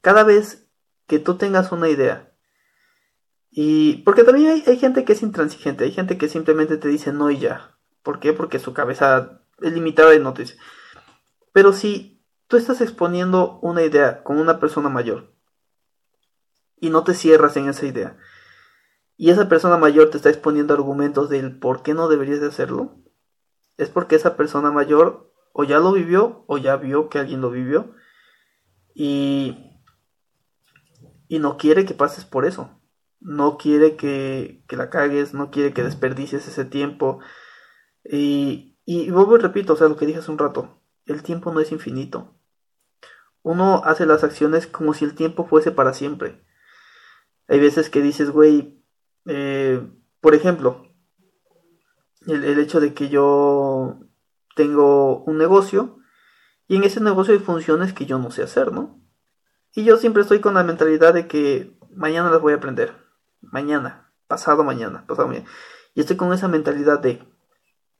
cada 0.00 0.22
vez 0.22 0.68
que 1.08 1.18
tú 1.18 1.34
tengas 1.34 1.72
una 1.72 1.88
idea, 1.88 2.32
y 3.50 4.02
porque 4.04 4.22
también 4.22 4.62
hay, 4.64 4.76
gente 4.76 5.04
que 5.04 5.14
es 5.14 5.24
intransigente, 5.24 5.82
hay 5.82 5.90
gente 5.90 6.18
que 6.18 6.28
simplemente 6.28 6.76
te 6.76 6.86
dice 6.86 7.12
no 7.12 7.32
y 7.32 7.40
ya. 7.40 7.76
¿Por 8.04 8.20
qué? 8.20 8.32
Porque 8.32 8.60
su 8.60 8.72
cabeza 8.72 9.42
es 9.60 9.72
limitada 9.72 10.14
y 10.14 10.20
no 10.20 10.34
te 10.34 10.42
dice. 10.42 10.56
Pero 11.52 11.72
si 11.72 12.24
tú 12.46 12.56
estás 12.56 12.80
exponiendo 12.80 13.58
una 13.60 13.82
idea 13.82 14.22
con 14.22 14.38
una 14.38 14.60
persona 14.60 14.88
mayor 14.88 15.34
y 16.76 16.90
no 16.90 17.02
te 17.02 17.14
cierras 17.14 17.56
en 17.56 17.68
esa 17.68 17.86
idea, 17.86 18.16
y 19.16 19.30
esa 19.30 19.48
persona 19.48 19.78
mayor 19.78 20.10
te 20.10 20.18
está 20.18 20.30
exponiendo 20.30 20.74
argumentos 20.74 21.28
del 21.28 21.58
por 21.58 21.82
qué 21.82 21.92
no 21.92 22.06
deberías 22.06 22.40
de 22.40 22.46
hacerlo, 22.46 23.00
es 23.76 23.88
porque 23.88 24.16
esa 24.16 24.36
persona 24.36 24.70
mayor 24.70 25.32
o 25.52 25.64
ya 25.64 25.78
lo 25.78 25.92
vivió 25.92 26.44
o 26.46 26.58
ya 26.58 26.76
vio 26.76 27.08
que 27.08 27.18
alguien 27.18 27.40
lo 27.40 27.50
vivió 27.50 27.94
y, 28.94 29.72
y 31.28 31.38
no 31.38 31.56
quiere 31.56 31.84
que 31.84 31.94
pases 31.94 32.24
por 32.24 32.46
eso. 32.46 32.80
No 33.20 33.56
quiere 33.56 33.96
que, 33.96 34.62
que 34.68 34.76
la 34.76 34.90
cagues, 34.90 35.34
no 35.34 35.50
quiere 35.50 35.72
que 35.72 35.82
desperdicies 35.82 36.46
ese 36.46 36.64
tiempo. 36.64 37.20
Y, 38.04 38.78
y 38.84 39.10
vuelvo 39.10 39.36
y 39.36 39.40
repito, 39.40 39.72
o 39.72 39.76
sea, 39.76 39.88
lo 39.88 39.96
que 39.96 40.06
dije 40.06 40.18
hace 40.18 40.30
un 40.30 40.38
rato, 40.38 40.80
el 41.06 41.22
tiempo 41.22 41.52
no 41.52 41.60
es 41.60 41.72
infinito. 41.72 42.36
Uno 43.42 43.82
hace 43.84 44.06
las 44.06 44.24
acciones 44.24 44.66
como 44.66 44.94
si 44.94 45.04
el 45.04 45.14
tiempo 45.14 45.46
fuese 45.46 45.70
para 45.70 45.94
siempre. 45.94 46.44
Hay 47.48 47.60
veces 47.60 47.90
que 47.90 48.00
dices, 48.00 48.30
güey, 48.30 48.82
eh, 49.26 49.86
por 50.20 50.34
ejemplo, 50.34 50.83
el, 52.26 52.58
hecho 52.58 52.80
de 52.80 52.94
que 52.94 53.08
yo 53.08 54.00
tengo 54.56 55.22
un 55.24 55.38
negocio 55.38 55.98
y 56.66 56.76
en 56.76 56.84
ese 56.84 57.00
negocio 57.00 57.34
hay 57.34 57.40
funciones 57.40 57.92
que 57.92 58.06
yo 58.06 58.18
no 58.18 58.30
sé 58.30 58.42
hacer, 58.42 58.72
¿no? 58.72 59.00
Y 59.74 59.84
yo 59.84 59.96
siempre 59.96 60.22
estoy 60.22 60.40
con 60.40 60.54
la 60.54 60.64
mentalidad 60.64 61.12
de 61.12 61.26
que 61.26 61.76
mañana 61.94 62.30
las 62.30 62.40
voy 62.40 62.52
a 62.52 62.56
aprender. 62.56 62.94
Mañana, 63.40 64.12
pasado 64.26 64.64
mañana, 64.64 65.04
pasado 65.06 65.28
mañana. 65.28 65.46
Y 65.94 66.00
estoy 66.00 66.16
con 66.16 66.32
esa 66.32 66.48
mentalidad 66.48 67.00
de 67.00 67.22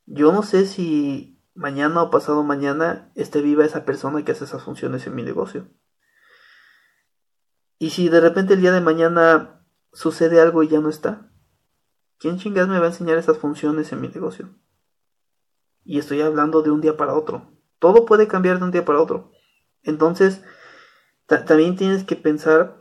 yo 0.07 0.33
no 0.33 0.43
sé 0.43 0.67
si 0.67 1.43
mañana 1.55 2.03
o 2.03 2.11
pasado 2.11 2.43
mañana 2.43 3.11
esté 3.15 3.41
viva 3.41 3.65
esa 3.65 3.85
persona 3.85 4.25
que 4.25 4.33
hace 4.33 4.45
esas 4.45 4.63
funciones 4.63 5.07
en 5.07 5.15
mi 5.15 5.23
negocio. 5.23 5.69
Y 7.79 7.91
si 7.91 8.09
de 8.09 8.21
repente 8.21 8.55
el 8.55 8.61
día 8.61 8.73
de 8.73 8.81
mañana 8.81 9.61
sucede 9.93 10.41
algo 10.41 10.63
y 10.63 10.69
ya 10.69 10.81
no 10.81 10.89
está, 10.89 11.31
¿quién 12.25 12.39
chingas 12.39 12.69
me 12.69 12.79
va 12.79 12.87
a 12.87 12.89
enseñar 12.89 13.19
esas 13.19 13.37
funciones 13.37 13.93
en 13.93 14.01
mi 14.01 14.09
negocio? 14.09 14.49
Y 15.85 15.99
estoy 15.99 16.23
hablando 16.23 16.63
de 16.63 16.71
un 16.71 16.81
día 16.81 16.97
para 16.97 17.13
otro. 17.13 17.53
Todo 17.79 18.07
puede 18.07 18.29
cambiar 18.29 18.59
de 18.59 18.65
un 18.65 18.71
día 18.71 18.87
para 18.87 19.03
otro. 19.03 19.31
Entonces, 19.83 20.43
ta 21.27 21.45
también 21.45 21.77
tienes 21.77 22.03
que 22.03 22.17
pensar 22.17 22.81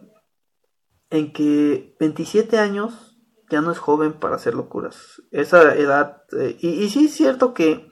en 1.10 1.34
que 1.34 1.94
27 2.00 2.58
años 2.58 3.20
ya 3.50 3.60
no 3.60 3.74
es 3.74 3.80
joven 3.80 4.14
para 4.14 4.38
hacer 4.38 4.54
locuras. 4.54 5.22
Esa 5.32 5.76
edad, 5.76 6.24
eh, 6.40 6.56
y, 6.62 6.82
y, 6.82 6.90
sí 6.90 7.08
es 7.08 7.14
cierto 7.14 7.54
que, 7.54 7.92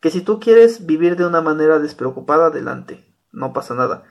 que 0.00 0.10
si 0.10 0.22
tú 0.22 0.40
quieres 0.40 0.86
vivir 0.86 1.14
de 1.14 1.24
una 1.24 1.40
manera 1.40 1.78
despreocupada, 1.78 2.46
adelante, 2.46 3.16
no 3.30 3.52
pasa 3.52 3.76
nada. 3.76 4.02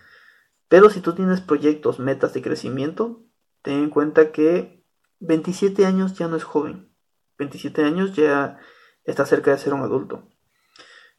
Pero 0.69 0.89
si 0.89 1.01
tú 1.01 1.13
tienes 1.13 1.41
proyectos, 1.41 1.99
metas 1.99 2.33
de 2.33 2.41
crecimiento, 2.41 3.25
ten 3.63 3.79
en 3.79 3.89
cuenta 3.89 4.31
que 4.31 4.82
27 5.23 5.85
años 5.85 6.17
ya 6.17 6.27
no 6.27 6.35
es 6.35 6.43
joven. 6.43 6.89
27 7.37 7.83
años 7.83 8.13
ya 8.13 8.59
está 9.05 9.25
cerca 9.25 9.51
de 9.51 9.57
ser 9.57 9.73
un 9.73 9.81
adulto. 9.81 10.27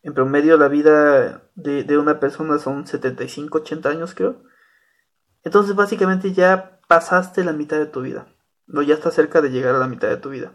En 0.02 0.12
promedio 0.12 0.58
la 0.58 0.68
vida 0.68 1.48
de, 1.54 1.98
una 1.98 2.20
persona 2.20 2.58
son 2.58 2.86
75, 2.86 3.58
80 3.58 3.88
años 3.88 4.14
creo. 4.14 4.42
Entonces 5.42 5.74
básicamente 5.74 6.34
ya 6.34 6.80
pasaste 6.86 7.44
la 7.44 7.54
mitad 7.54 7.78
de 7.78 7.86
tu 7.86 8.02
vida. 8.02 8.28
O 8.72 8.82
ya 8.82 8.94
estás 8.94 9.14
cerca 9.14 9.40
de 9.40 9.50
llegar 9.50 9.74
a 9.74 9.78
la 9.78 9.88
mitad 9.88 10.08
de 10.08 10.18
tu 10.18 10.30
vida. 10.30 10.52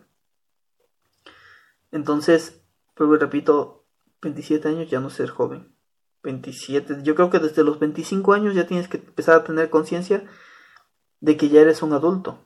Entonces, 1.91 2.61
pues 2.95 3.09
repito, 3.19 3.85
27 4.21 4.67
años 4.67 4.89
ya 4.89 4.99
no 4.99 5.09
ser 5.09 5.29
joven. 5.29 5.75
27, 6.21 7.01
yo 7.01 7.15
creo 7.15 7.31
que 7.31 7.39
desde 7.39 7.63
los 7.63 7.79
25 7.79 8.33
años 8.33 8.53
ya 8.53 8.67
tienes 8.67 8.87
que 8.87 8.97
empezar 8.97 9.35
a 9.35 9.43
tener 9.43 9.71
conciencia 9.71 10.27
de 11.19 11.37
que 11.37 11.49
ya 11.49 11.61
eres 11.61 11.81
un 11.81 11.93
adulto. 11.93 12.43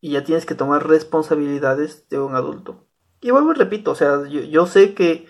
Y 0.00 0.12
ya 0.12 0.24
tienes 0.24 0.46
que 0.46 0.54
tomar 0.54 0.88
responsabilidades 0.88 2.08
de 2.08 2.18
un 2.18 2.34
adulto. 2.34 2.86
Y 3.20 3.30
vuelvo 3.30 3.52
y 3.52 3.56
repito, 3.56 3.90
o 3.90 3.94
sea, 3.94 4.26
yo, 4.28 4.40
yo 4.40 4.66
sé 4.66 4.94
que, 4.94 5.26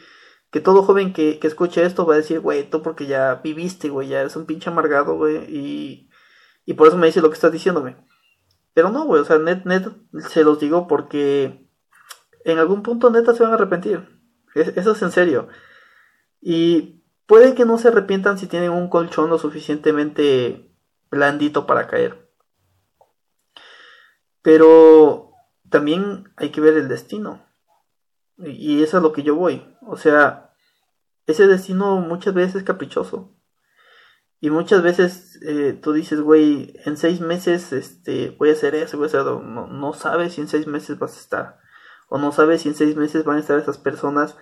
que 0.51 0.61
todo 0.61 0.83
joven 0.83 1.13
que, 1.13 1.39
que 1.39 1.47
escuche 1.47 1.85
esto 1.85 2.07
va 2.07 2.15
a 2.15 2.19
decir, 2.19 2.41
güey, 2.41 2.69
tú 2.69 2.83
porque 2.83 3.07
ya 3.07 3.37
viviste, 3.37 3.89
güey, 3.89 4.09
ya 4.09 4.21
eres 4.21 4.37
un 4.37 4.47
pinche 4.47 4.71
amargado, 4.71 5.17
güey, 5.17 5.45
y, 5.49 6.11
y 6.65 6.75
por 6.75 6.89
eso 6.89 6.97
me 6.97 7.07
dice 7.07 7.21
lo 7.21 7.31
que 7.31 7.35
estás 7.35 7.53
diciéndome. 7.53 7.97
Pero 8.75 8.91
no, 8.91 9.05
güey, 9.05 9.23
o 9.23 9.25
sea, 9.25 9.39
net, 9.39 9.65
net, 9.65 9.89
se 10.29 10.45
los 10.45 10.61
digo 10.61 10.87
porque 10.87 11.69
en 12.45 12.59
algún 12.59 12.83
punto 12.83 13.11
neta 13.11 13.35
se 13.35 13.43
van 13.43 13.53
a 13.53 13.57
arrepentir. 13.57 14.09
Es, 14.55 14.69
eso 14.77 14.93
es 14.93 15.03
en 15.03 15.11
serio. 15.11 15.49
Y 16.41 17.03
puede 17.27 17.55
que 17.55 17.65
no 17.65 17.79
se 17.79 17.89
arrepientan 17.89 18.39
si 18.39 18.47
tienen 18.47 18.71
un 18.71 18.89
colchón 18.89 19.31
lo 19.31 19.39
suficientemente 19.39 20.73
blandito 21.11 21.67
para 21.67 21.87
caer. 21.89 22.30
Pero 24.43 25.33
también 25.69 26.33
hay 26.37 26.51
que 26.51 26.61
ver 26.61 26.77
el 26.77 26.89
destino. 26.89 27.45
Y 28.39 28.83
eso 28.83 28.97
es 28.97 29.03
lo 29.03 29.13
que 29.13 29.23
yo 29.23 29.35
voy. 29.35 29.77
O 29.83 29.97
sea, 29.97 30.53
ese 31.27 31.47
destino 31.47 31.97
muchas 32.01 32.35
veces 32.35 32.57
es 32.57 32.65
caprichoso. 32.65 33.37
Y 34.41 34.49
muchas 34.49 34.83
veces 34.83 35.39
eh, 35.43 35.79
tú 35.81 35.93
dices, 35.93 36.21
güey, 36.21 36.75
en 36.87 36.97
seis 36.97 37.21
meses 37.21 37.73
este, 37.73 38.31
voy 38.39 38.49
a 38.49 38.55
hacer 38.55 38.75
eso, 38.75 38.97
voy 38.97 39.05
a 39.05 39.09
hacer. 39.09 39.25
No, 39.25 39.67
no 39.67 39.93
sabes 39.93 40.35
si 40.35 40.41
en 40.41 40.49
seis 40.49 40.67
meses 40.67 40.99
vas 40.99 41.17
a 41.17 41.21
estar. 41.21 41.61
O 42.09 42.19
no 42.19 42.33
sabes 42.33 42.63
si 42.63 42.69
en 42.69 42.75
seis 42.75 42.97
meses 42.97 43.25
van 43.25 43.37
a 43.37 43.41
estar 43.41 43.59
esas 43.59 43.79
personas 43.79 44.37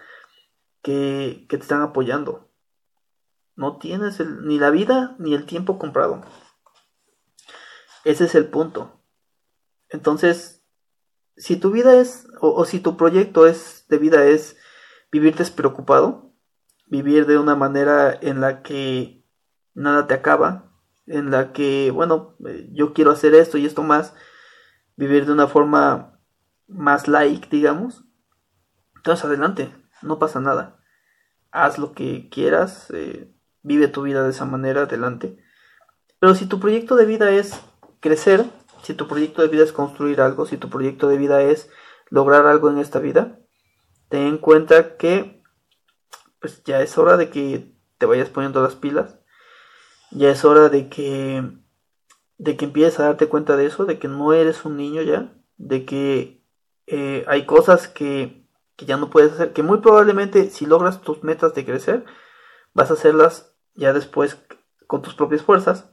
que, 0.83 1.47
que 1.49 1.57
te 1.57 1.63
están 1.63 1.83
apoyando. 1.83 2.49
No 3.57 3.79
tienes 3.79 4.21
ni 4.21 4.61
la 4.61 4.71
vida 4.71 5.17
ni 5.19 5.35
el 5.35 5.45
tiempo 5.45 5.79
comprado. 5.81 6.23
Ese 8.05 8.27
es 8.27 8.37
el 8.37 8.47
punto. 8.47 8.98
Entonces, 9.91 10.63
si 11.37 11.57
tu 11.57 11.71
vida 11.71 12.01
es, 12.01 12.27
o, 12.41 12.65
si 12.65 12.81
tu 12.81 12.97
proyecto 12.97 13.47
es 13.47 13.87
de 13.89 13.99
vida 13.99 14.25
es 14.27 14.57
vivir 15.11 15.37
despreocupado, 15.37 16.35
vivir 16.87 17.27
de 17.27 17.39
una 17.39 17.55
manera 17.55 18.17
en 18.21 18.41
la 18.41 18.63
que 18.63 19.25
nada 19.75 20.07
te 20.07 20.15
acaba, 20.15 20.73
en 21.07 21.31
la 21.31 21.53
que, 21.53 21.91
bueno, 21.91 22.37
yo 22.73 22.93
quiero 22.93 23.11
hacer 23.13 23.35
esto 23.35 23.57
y 23.57 23.67
esto 23.67 23.83
más, 23.83 24.15
vivir 24.97 25.27
de 25.27 25.33
una 25.33 25.47
forma 25.47 26.21
más 26.67 27.09
like, 27.09 27.49
digamos. 27.51 28.05
Entonces 28.97 29.25
adelante, 29.25 29.73
no 30.03 30.19
pasa 30.19 30.41
nada. 30.41 30.81
Haz 31.51 31.79
lo 31.79 31.93
que 31.93 32.29
quieras, 32.29 32.91
eh, 32.93 33.33
vive 33.63 33.89
tu 33.89 34.03
vida 34.03 34.23
de 34.23 34.31
esa 34.31 34.45
manera, 34.45 34.83
adelante. 34.83 35.39
Pero 36.19 36.35
si 36.35 36.47
tu 36.47 36.61
proyecto 36.61 36.97
de 36.97 37.07
vida 37.07 37.31
es 37.31 37.59
crecer, 38.01 38.45
si 38.83 38.95
tu 38.95 39.09
proyecto 39.09 39.43
de 39.43 39.49
vida 39.49 39.65
es 39.65 39.73
construir 39.73 40.21
algo, 40.21 40.47
si 40.47 40.57
tu 40.57 40.69
proyecto 40.71 41.09
de 41.09 41.19
vida 41.19 41.43
es 41.43 41.71
lograr 42.11 42.47
algo 42.47 42.71
en 42.71 42.79
esta 42.79 42.99
vida, 42.99 43.39
ten 44.09 44.23
en 44.23 44.39
cuenta 44.39 44.97
que 44.97 45.43
pues 46.41 46.63
ya 46.65 46.81
es 46.81 46.97
hora 46.99 47.17
de 47.17 47.31
que 47.31 47.75
te 47.99 48.07
vayas 48.07 48.29
poniendo 48.29 48.63
las 48.63 48.77
pilas. 48.77 49.19
Ya 50.11 50.31
es 50.31 50.45
hora 50.45 50.69
de 50.69 50.89
que 50.89 51.43
de 52.39 52.57
que 52.57 52.65
empieces 52.67 53.01
a 53.01 53.05
darte 53.05 53.29
cuenta 53.29 53.57
de 53.57 53.67
eso, 53.67 53.85
de 53.85 53.99
que 53.99 54.09
no 54.09 54.33
eres 54.33 54.65
un 54.65 54.77
niño 54.77 55.03
ya, 55.03 55.35
de 55.57 55.85
que 55.85 56.45
eh, 56.87 57.25
hay 57.27 57.47
cosas 57.47 57.89
que, 57.89 58.47
que 58.77 58.87
ya 58.87 58.97
no 58.97 59.11
puedes 59.11 59.33
hacer, 59.33 59.53
que 59.53 59.65
muy 59.65 59.79
probablemente 59.79 60.49
si 60.51 60.65
logras 60.65 61.03
tus 61.03 61.25
metas 61.25 61.53
de 61.55 61.65
crecer, 61.65 62.05
vas 62.75 62.91
a 62.91 62.95
hacerlas 62.95 63.57
ya 63.75 63.93
después 63.93 64.39
con 64.87 65.03
tus 65.03 65.15
propias 65.15 65.43
fuerzas, 65.43 65.91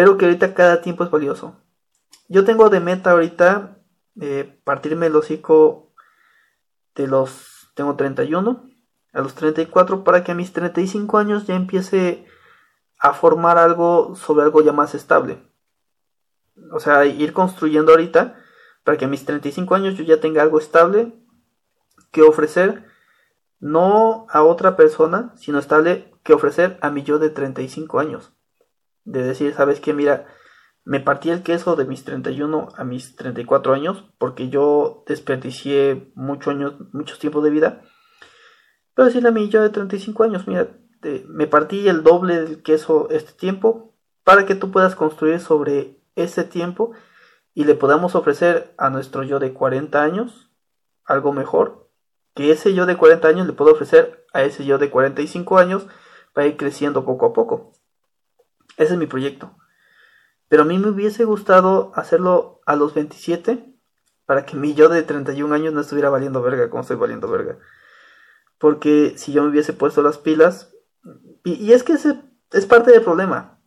pero 0.00 0.16
que 0.16 0.24
ahorita 0.24 0.54
cada 0.54 0.80
tiempo 0.80 1.04
es 1.04 1.10
valioso. 1.10 1.60
Yo 2.26 2.46
tengo 2.46 2.70
de 2.70 2.80
meta 2.80 3.10
ahorita 3.10 3.76
eh, 4.18 4.58
partirme 4.64 5.08
el 5.08 5.14
hocico 5.14 5.92
de 6.94 7.06
los, 7.06 7.70
tengo 7.74 7.96
31, 7.96 8.66
a 9.12 9.20
los 9.20 9.34
34 9.34 10.02
para 10.02 10.24
que 10.24 10.32
a 10.32 10.34
mis 10.34 10.54
35 10.54 11.18
años 11.18 11.46
ya 11.46 11.54
empiece 11.54 12.24
a 12.98 13.12
formar 13.12 13.58
algo 13.58 14.16
sobre 14.16 14.42
algo 14.42 14.62
ya 14.62 14.72
más 14.72 14.94
estable. 14.94 15.42
O 16.72 16.80
sea, 16.80 17.04
ir 17.04 17.34
construyendo 17.34 17.92
ahorita 17.92 18.42
para 18.84 18.96
que 18.96 19.04
a 19.04 19.08
mis 19.08 19.26
35 19.26 19.74
años 19.74 19.98
yo 19.98 20.04
ya 20.04 20.18
tenga 20.18 20.40
algo 20.40 20.58
estable 20.58 21.12
que 22.10 22.22
ofrecer 22.22 22.86
no 23.58 24.26
a 24.30 24.44
otra 24.44 24.76
persona, 24.76 25.34
sino 25.36 25.58
estable 25.58 26.10
que 26.22 26.32
ofrecer 26.32 26.78
a 26.80 26.88
mi 26.88 27.02
yo 27.02 27.18
de 27.18 27.28
35 27.28 28.00
años. 28.00 28.32
De 29.04 29.22
decir, 29.22 29.54
¿sabes 29.54 29.80
qué? 29.80 29.92
Mira, 29.92 30.26
me 30.84 31.00
partí 31.00 31.30
el 31.30 31.42
queso 31.42 31.76
de 31.76 31.84
mis 31.84 32.04
31 32.04 32.68
a 32.76 32.84
mis 32.84 33.16
34 33.16 33.74
años 33.74 34.04
porque 34.18 34.48
yo 34.48 35.04
desperdicié 35.06 36.12
muchos 36.14 36.54
años, 36.54 36.74
muchos 36.92 37.18
tiempos 37.18 37.44
de 37.44 37.50
vida. 37.50 37.82
Pero 38.94 39.06
decirle 39.06 39.28
a 39.28 39.32
mi 39.32 39.48
yo 39.48 39.62
de 39.62 39.70
35 39.70 40.24
años, 40.24 40.46
mira, 40.46 40.68
me 41.28 41.46
partí 41.46 41.88
el 41.88 42.02
doble 42.02 42.40
del 42.42 42.62
queso 42.62 43.08
este 43.10 43.32
tiempo 43.32 43.94
para 44.24 44.46
que 44.46 44.54
tú 44.54 44.70
puedas 44.70 44.94
construir 44.94 45.40
sobre 45.40 46.02
ese 46.14 46.44
tiempo 46.44 46.92
y 47.54 47.64
le 47.64 47.74
podamos 47.74 48.14
ofrecer 48.14 48.74
a 48.78 48.90
nuestro 48.90 49.22
yo 49.22 49.38
de 49.38 49.52
40 49.52 50.02
años 50.02 50.50
algo 51.04 51.32
mejor 51.32 51.90
que 52.34 52.52
ese 52.52 52.74
yo 52.74 52.86
de 52.86 52.96
40 52.96 53.26
años 53.28 53.46
le 53.46 53.52
puedo 53.52 53.72
ofrecer 53.72 54.24
a 54.32 54.42
ese 54.42 54.64
yo 54.64 54.78
de 54.78 54.90
45 54.90 55.58
años 55.58 55.86
para 56.32 56.46
ir 56.46 56.56
creciendo 56.56 57.04
poco 57.04 57.26
a 57.26 57.32
poco. 57.32 57.72
Ese 58.80 58.94
es 58.94 58.98
mi 58.98 59.06
proyecto. 59.06 59.58
Pero 60.48 60.62
a 60.62 60.64
mí 60.64 60.78
me 60.78 60.88
hubiese 60.88 61.24
gustado 61.24 61.92
hacerlo 61.94 62.62
a 62.64 62.76
los 62.76 62.94
27 62.94 63.76
para 64.24 64.46
que 64.46 64.56
mi 64.56 64.72
yo 64.72 64.88
de 64.88 65.02
31 65.02 65.54
años 65.54 65.74
no 65.74 65.82
estuviera 65.82 66.08
valiendo 66.08 66.40
verga 66.40 66.70
como 66.70 66.80
estoy 66.80 66.96
valiendo 66.96 67.30
verga. 67.30 67.58
Porque 68.56 69.18
si 69.18 69.32
yo 69.32 69.42
me 69.42 69.50
hubiese 69.50 69.74
puesto 69.74 70.00
las 70.00 70.16
pilas, 70.16 70.72
y, 71.44 71.72
es 71.72 71.82
que 71.82 71.92
ese 71.92 72.22
es 72.52 72.64
parte 72.64 72.90
del 72.90 73.02
problema. 73.02 73.60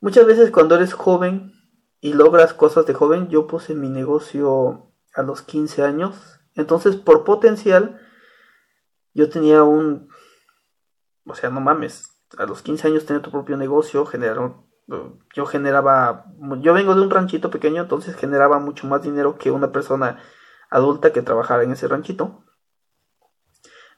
Muchas 0.00 0.26
veces 0.26 0.50
cuando 0.50 0.74
eres 0.74 0.92
joven 0.92 1.52
y 2.02 2.12
logras 2.12 2.52
cosas 2.52 2.84
de 2.84 2.92
joven, 2.92 3.30
yo 3.30 3.46
puse 3.46 3.74
mi 3.74 3.88
negocio 3.88 4.92
a 5.14 5.22
los 5.22 5.40
15 5.40 5.82
años. 5.82 6.40
Entonces, 6.54 6.96
por 6.96 7.24
potencial, 7.24 7.98
yo 9.14 9.30
tenía 9.30 9.62
un... 9.62 10.10
O 11.24 11.34
sea, 11.34 11.48
no 11.48 11.62
mames. 11.62 12.13
A 12.38 12.46
los 12.46 12.62
15 12.62 12.88
años 12.88 13.06
tener 13.06 13.22
tu 13.22 13.30
propio 13.30 13.56
negocio, 13.56 14.06
generar, 14.06 14.54
yo 15.34 15.46
generaba... 15.46 16.26
Yo 16.60 16.74
vengo 16.74 16.94
de 16.94 17.02
un 17.02 17.10
ranchito 17.10 17.50
pequeño, 17.50 17.82
entonces 17.82 18.16
generaba 18.16 18.58
mucho 18.58 18.86
más 18.86 19.02
dinero 19.02 19.38
que 19.38 19.50
una 19.50 19.72
persona 19.72 20.18
adulta 20.70 21.12
que 21.12 21.22
trabajara 21.22 21.62
en 21.62 21.72
ese 21.72 21.88
ranchito. 21.88 22.44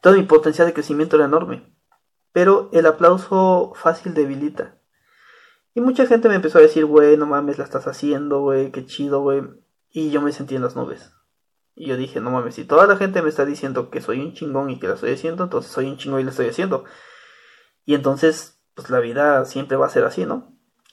Todo 0.00 0.14
mi 0.14 0.22
potencial 0.22 0.66
de 0.66 0.74
crecimiento 0.74 1.16
era 1.16 1.24
enorme. 1.24 1.74
Pero 2.32 2.68
el 2.72 2.86
aplauso 2.86 3.72
fácil 3.74 4.14
debilita. 4.14 4.78
Y 5.74 5.80
mucha 5.80 6.06
gente 6.06 6.28
me 6.28 6.36
empezó 6.36 6.58
a 6.58 6.62
decir, 6.62 6.84
güey, 6.86 7.16
no 7.16 7.26
mames, 7.26 7.58
la 7.58 7.64
estás 7.64 7.86
haciendo, 7.86 8.40
güey, 8.40 8.70
qué 8.72 8.86
chido, 8.86 9.20
güey. 9.20 9.42
Y 9.90 10.10
yo 10.10 10.20
me 10.20 10.32
sentí 10.32 10.56
en 10.56 10.62
las 10.62 10.76
nubes. 10.76 11.12
Y 11.74 11.86
yo 11.86 11.96
dije, 11.96 12.20
no 12.20 12.30
mames, 12.30 12.54
si 12.54 12.64
toda 12.64 12.86
la 12.86 12.96
gente 12.96 13.20
me 13.20 13.28
está 13.28 13.44
diciendo 13.44 13.90
que 13.90 14.00
soy 14.00 14.20
un 14.20 14.32
chingón 14.32 14.70
y 14.70 14.78
que 14.78 14.88
la 14.88 14.94
estoy 14.94 15.12
haciendo, 15.12 15.44
entonces 15.44 15.70
soy 15.70 15.86
un 15.86 15.98
chingón 15.98 16.20
y 16.20 16.24
la 16.24 16.30
estoy 16.30 16.48
haciendo. 16.48 16.84
Y 17.86 17.94
entonces, 17.94 18.60
pues 18.74 18.90
la 18.90 19.00
vida 19.00 19.46
siempre 19.46 19.76
va 19.76 19.86
a 19.86 19.90
ser 19.90 20.04
así, 20.04 20.26
¿no? 20.26 20.52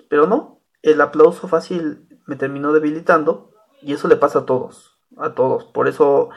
Pero 0.09 0.27
no, 0.27 0.61
el 0.83 1.01
aplauso 1.01 1.47
fácil 1.47 2.07
me 2.27 2.35
terminó 2.35 2.71
debilitando 2.71 3.51
y 3.81 3.93
eso 3.93 4.07
le 4.07 4.15
pasa 4.15 4.39
a 4.39 4.45
todos, 4.45 4.97
a 5.17 5.33
todos. 5.33 5.65
Por 5.65 5.87
eso 5.87 6.29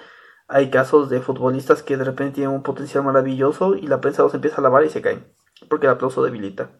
hay 0.48 0.70
casos 0.70 1.10
de 1.10 1.20
futbolistas 1.20 1.82
que 1.82 1.96
de 1.96 2.04
repente 2.04 2.36
tienen 2.36 2.54
un 2.54 2.62
potencial 2.62 3.04
maravilloso 3.04 3.76
y 3.76 3.86
la 3.86 4.00
prensa 4.00 4.22
los 4.22 4.34
empieza 4.34 4.56
a 4.56 4.62
lavar 4.62 4.84
y 4.84 4.90
se 4.90 5.02
caen, 5.02 5.30
porque 5.68 5.86
el 5.86 5.92
aplauso 5.92 6.24
debilita. 6.24 6.70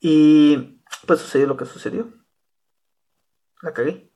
Y 0.00 0.82
pues 1.06 1.20
sucedió 1.20 1.46
lo 1.46 1.56
que 1.56 1.66
sucedió. 1.66 2.08
La 3.62 3.72
cagué. 3.72 4.12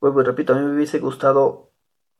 Vuelvo 0.00 0.20
y 0.20 0.24
repito, 0.24 0.52
a 0.52 0.56
mí 0.56 0.64
me 0.64 0.76
hubiese 0.76 1.00
gustado 1.00 1.71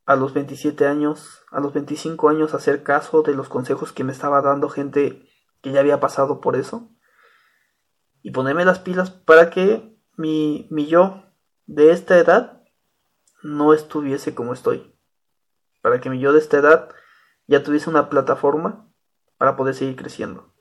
a 0.04 0.16
los 0.16 0.34
27 0.34 0.86
años, 0.86 1.44
a 1.50 1.60
los 1.60 1.72
25 1.72 2.28
años 2.28 2.54
hacer 2.54 2.82
caso 2.82 3.22
de 3.22 3.34
los 3.34 3.48
consejos 3.48 3.92
que 3.92 4.04
me 4.04 4.12
estaba 4.12 4.42
dando 4.42 4.68
gente 4.68 5.28
que 5.60 5.72
ya 5.72 5.80
había 5.80 6.00
pasado 6.00 6.40
por 6.40 6.56
eso. 6.56 6.90
Y 8.22 8.30
ponerme 8.30 8.64
las 8.64 8.78
pilas 8.78 9.10
para 9.10 9.50
que 9.50 9.96
mi, 10.16 10.66
mi 10.70 10.86
yo 10.86 11.24
de 11.66 11.92
esta 11.92 12.18
edad 12.18 12.62
no 13.42 13.74
estuviese 13.74 14.34
como 14.34 14.52
estoy. 14.52 14.94
Para 15.80 16.00
que 16.00 16.10
mi 16.10 16.20
yo 16.20 16.32
de 16.32 16.38
esta 16.38 16.58
edad 16.58 16.88
ya 17.46 17.62
tuviese 17.62 17.90
una 17.90 18.08
plataforma 18.08 18.88
para 19.38 19.56
poder 19.56 19.74
seguir 19.74 19.96
creciendo. 19.96 20.54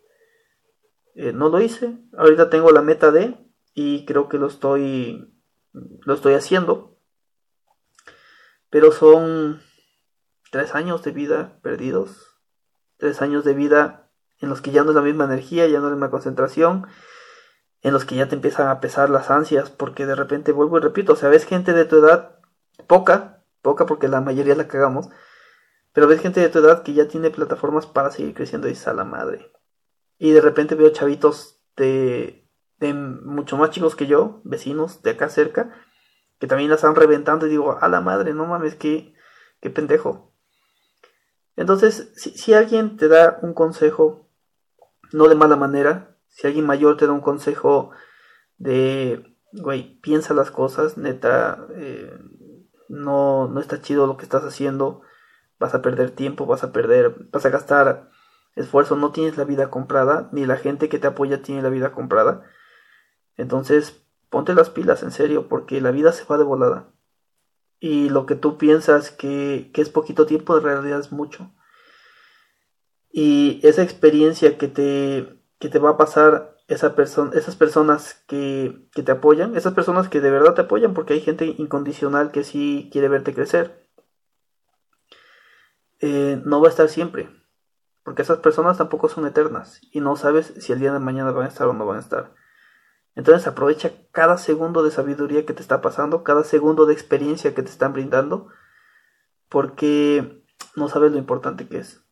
Eh, 1.15 1.33
no 1.33 1.49
lo 1.49 1.61
hice. 1.61 1.97
Ahorita 2.17 2.49
tengo 2.49 2.71
la 2.71 2.81
meta 2.81 3.11
de 3.11 3.37
y 3.73 4.05
creo 4.05 4.29
que 4.29 4.37
lo 4.37 4.47
estoy 4.47 5.31
lo 5.73 6.13
estoy 6.13 6.33
haciendo. 6.33 6.90
Pero 8.71 8.91
son 8.91 9.61
tres 10.49 10.73
años 10.73 11.03
de 11.03 11.11
vida 11.11 11.59
perdidos. 11.61 12.39
Tres 12.97 13.21
años 13.21 13.43
de 13.43 13.53
vida 13.53 14.09
en 14.39 14.49
los 14.49 14.61
que 14.61 14.71
ya 14.71 14.83
no 14.83 14.89
es 14.89 14.95
la 14.95 15.01
misma 15.03 15.25
energía, 15.25 15.67
ya 15.67 15.79
no 15.79 15.85
es 15.85 15.91
la 15.91 15.97
misma 15.97 16.09
concentración, 16.09 16.87
en 17.81 17.93
los 17.93 18.05
que 18.05 18.15
ya 18.15 18.27
te 18.27 18.35
empiezan 18.35 18.67
a 18.69 18.79
pesar 18.79 19.09
las 19.09 19.29
ansias, 19.29 19.69
porque 19.69 20.05
de 20.05 20.15
repente 20.15 20.51
vuelvo 20.51 20.77
y 20.77 20.81
repito, 20.81 21.13
o 21.13 21.15
sea, 21.15 21.29
ves 21.29 21.45
gente 21.45 21.73
de 21.73 21.85
tu 21.85 21.97
edad 21.97 22.39
poca, 22.87 23.43
poca 23.61 23.85
porque 23.85 24.07
la 24.07 24.21
mayoría 24.21 24.55
la 24.55 24.67
cagamos, 24.67 25.09
pero 25.93 26.07
ves 26.07 26.21
gente 26.21 26.39
de 26.39 26.49
tu 26.49 26.59
edad 26.59 26.83
que 26.83 26.93
ya 26.93 27.07
tiene 27.07 27.29
plataformas 27.29 27.85
para 27.85 28.09
seguir 28.09 28.33
creciendo 28.33 28.69
y 28.69 28.77
a 28.85 28.93
la 28.93 29.03
madre. 29.03 29.51
Y 30.17 30.31
de 30.31 30.41
repente 30.41 30.75
veo 30.75 30.89
chavitos 30.89 31.61
de, 31.75 32.47
de 32.77 32.93
mucho 32.93 33.57
más 33.57 33.71
chicos 33.71 33.95
que 33.95 34.07
yo, 34.07 34.41
vecinos 34.43 35.01
de 35.01 35.11
acá 35.11 35.29
cerca, 35.29 35.73
que 36.41 36.47
también 36.47 36.71
la 36.71 36.75
están 36.75 36.95
reventando 36.95 37.45
y 37.45 37.51
digo, 37.51 37.77
a 37.79 37.87
la 37.87 38.01
madre, 38.01 38.33
no 38.33 38.47
mames, 38.47 38.73
qué, 38.73 39.13
qué 39.61 39.69
pendejo. 39.69 40.33
Entonces, 41.55 42.11
si, 42.15 42.31
si 42.31 42.55
alguien 42.55 42.97
te 42.97 43.07
da 43.07 43.37
un 43.43 43.53
consejo, 43.53 44.27
no 45.13 45.27
de 45.27 45.35
mala 45.35 45.55
manera, 45.55 46.17
si 46.29 46.47
alguien 46.47 46.65
mayor 46.65 46.97
te 46.97 47.05
da 47.05 47.13
un 47.13 47.21
consejo 47.21 47.91
de, 48.57 49.37
güey, 49.53 49.99
piensa 50.01 50.33
las 50.33 50.49
cosas, 50.49 50.97
neta, 50.97 51.67
eh, 51.75 52.11
no, 52.89 53.47
no 53.47 53.59
está 53.59 53.79
chido 53.79 54.07
lo 54.07 54.17
que 54.17 54.23
estás 54.23 54.43
haciendo, 54.43 55.03
vas 55.59 55.75
a 55.75 55.83
perder 55.83 56.09
tiempo, 56.09 56.47
vas 56.47 56.63
a 56.63 56.71
perder, 56.71 57.27
vas 57.31 57.45
a 57.45 57.51
gastar 57.51 58.09
esfuerzo, 58.55 58.95
no 58.95 59.11
tienes 59.11 59.37
la 59.37 59.43
vida 59.43 59.69
comprada, 59.69 60.27
ni 60.31 60.47
la 60.47 60.57
gente 60.57 60.89
que 60.89 60.97
te 60.97 61.05
apoya 61.05 61.43
tiene 61.43 61.61
la 61.61 61.69
vida 61.69 61.91
comprada. 61.91 62.49
Entonces, 63.37 64.01
ponte 64.31 64.55
las 64.55 64.71
pilas, 64.71 65.03
en 65.03 65.11
serio, 65.11 65.47
porque 65.47 65.81
la 65.81 65.91
vida 65.91 66.11
se 66.13 66.23
va 66.25 66.39
de 66.39 66.45
volada. 66.45 66.87
Y 67.79 68.09
lo 68.09 68.25
que 68.25 68.35
tú 68.35 68.57
piensas 68.57 69.11
que, 69.11 69.71
es 69.75 69.89
poquito 69.89 70.25
tiempo, 70.25 70.57
en 70.57 70.63
realidad 70.63 70.99
es 70.99 71.11
mucho. 71.11 71.51
Y 73.11 73.59
esa 73.63 73.83
experiencia 73.83 74.57
que 74.57 74.67
te, 74.67 75.43
que 75.59 75.69
te 75.69 75.79
va 75.79 75.91
a 75.91 75.97
pasar 75.97 76.57
esa 76.67 76.95
persona, 76.95 77.31
esas 77.35 77.57
personas 77.57 78.23
que, 78.27 78.87
que, 78.93 79.03
te 79.03 79.11
apoyan, 79.11 79.57
esas 79.57 79.73
personas 79.73 80.07
que 80.07 80.21
de 80.21 80.31
verdad 80.31 80.53
te 80.55 80.61
apoyan, 80.61 80.93
porque 80.93 81.13
hay 81.13 81.21
gente 81.21 81.45
incondicional 81.57 82.31
que 82.31 82.45
sí 82.45 82.89
quiere 82.93 83.09
verte 83.09 83.33
crecer, 83.33 83.89
eh, 85.99 86.41
no 86.45 86.61
va 86.61 86.67
a 86.67 86.71
estar 86.71 86.87
siempre, 86.87 87.29
porque 88.03 88.21
esas 88.21 88.39
personas 88.39 88.77
tampoco 88.77 89.09
son 89.09 89.27
eternas 89.27 89.81
y 89.91 89.99
no 89.99 90.15
sabes 90.15 90.53
si 90.59 90.71
el 90.71 90.79
día 90.79 90.93
de 90.93 90.99
mañana 90.99 91.31
van 91.31 91.45
a 91.45 91.49
estar 91.49 91.67
o 91.67 91.73
no 91.73 91.85
van 91.85 91.97
a 91.97 92.01
estar. 92.01 92.33
Entonces 93.15 93.47
aprovecha 93.47 93.91
cada 94.11 94.37
segundo 94.37 94.83
de 94.83 94.91
sabiduría 94.91 95.45
que 95.45 95.53
te 95.53 95.61
está 95.61 95.81
pasando, 95.81 96.23
cada 96.23 96.43
segundo 96.43 96.85
de 96.85 96.93
experiencia 96.93 97.53
que 97.53 97.63
te 97.63 97.69
están 97.69 97.93
brindando, 97.93 98.47
porque 99.49 100.43
no 100.75 100.87
sabes 100.87 101.11
lo 101.11 101.17
importante 101.17 101.67
que 101.67 101.79
es. 101.79 102.03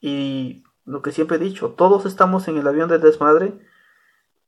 Y 0.00 0.64
lo 0.84 1.02
que 1.02 1.12
siempre 1.12 1.36
he 1.36 1.40
dicho, 1.40 1.70
todos 1.70 2.06
estamos 2.06 2.46
en 2.48 2.58
el 2.58 2.66
avión 2.66 2.88
del 2.88 3.00
desmadre. 3.00 3.58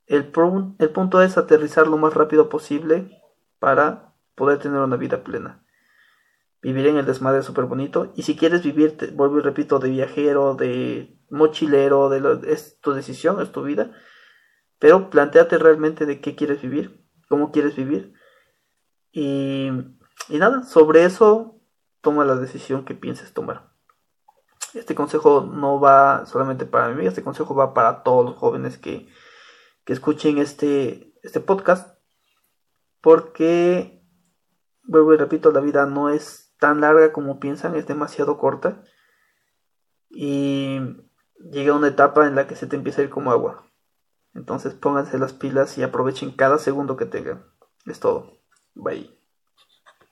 El, 0.07 0.27
punto 0.27 1.23
es 1.23 1.37
aterrizar 1.37 1.89
lo 1.89 1.97
más 1.97 2.15
rápido 2.15 2.49
posible 2.49 3.21
para 3.59 4.15
poder 4.35 4.59
tener 4.59 4.81
una 4.81 4.97
vida 4.97 5.25
plena. 5.25 5.65
Vivir 6.63 6.87
en 6.87 6.97
el 6.97 7.07
desmadre 7.07 7.41
es 7.41 7.47
súper 7.47 7.65
bonito. 7.65 8.13
Y 8.15 8.23
si 8.23 8.37
quieres 8.37 8.63
vivir, 8.63 8.97
vuelvo 9.15 9.39
y 9.39 9.43
repito, 9.43 9.79
de 9.79 9.91
viajero, 9.91 10.55
de 10.55 11.19
mochilero, 11.31 12.09
de 12.09 12.53
es 12.53 12.79
tu 12.81 12.93
decisión, 12.93 13.41
es 13.41 13.51
tu 13.51 13.63
vida. 13.63 13.93
Pero 14.79 15.11
planteate 15.11 15.59
realmente 15.59 16.07
de 16.07 16.21
qué 16.21 16.37
quieres 16.37 16.61
vivir, 16.63 17.05
cómo 17.29 17.51
quieres 17.51 17.77
vivir. 17.77 18.13
Y, 19.13 19.71
nada, 20.31 20.63
sobre 20.65 21.05
eso 21.05 21.61
toma 22.03 22.25
la 22.25 22.37
decisión 22.37 22.85
que 22.85 22.95
pienses 22.95 23.33
tomar. 23.33 23.73
Este 24.75 24.95
consejo 24.95 25.41
no 25.41 25.81
va 25.81 26.27
solamente 26.27 26.67
para 26.67 26.89
mí, 26.91 27.07
este 27.07 27.23
consejo 27.23 27.55
va 27.55 27.73
para 27.73 28.03
todos 28.03 28.25
los 28.27 28.37
jóvenes 28.37 28.77
que, 28.77 29.09
que 29.85 29.93
escuchen 29.93 30.39
este, 30.39 31.15
este 31.23 31.41
podcast. 31.41 31.99
Porque, 33.01 34.03
vuelvo 34.83 35.15
y 35.15 35.17
repito, 35.17 35.51
la 35.51 35.61
vida 35.61 35.87
no 35.87 36.11
es 36.11 36.55
tan 36.59 36.81
larga 36.81 37.13
como 37.13 37.41
piensan, 37.41 37.75
es 37.75 37.87
demasiado 37.87 38.39
corta. 38.39 38.83
Y 40.11 40.79
llega 41.51 41.75
una 41.75 41.89
etapa 41.89 42.27
en 42.27 42.35
la 42.35 42.47
que 42.47 42.57
se 42.57 42.67
te 42.67 42.77
empieza 42.77 43.01
a 43.01 43.05
ir 43.05 43.11
como 43.11 43.31
agua. 43.31 43.66
Entonces 44.37 44.75
pónganse 44.75 45.19
las 45.19 45.33
pilas 45.33 45.79
y 45.79 45.83
aprovechen 45.83 46.31
cada 46.31 46.59
segundo 46.59 46.97
que 46.97 47.07
tengan. 47.07 47.45
Es 47.87 48.01
todo. 48.01 48.39
Bye. 48.75 49.16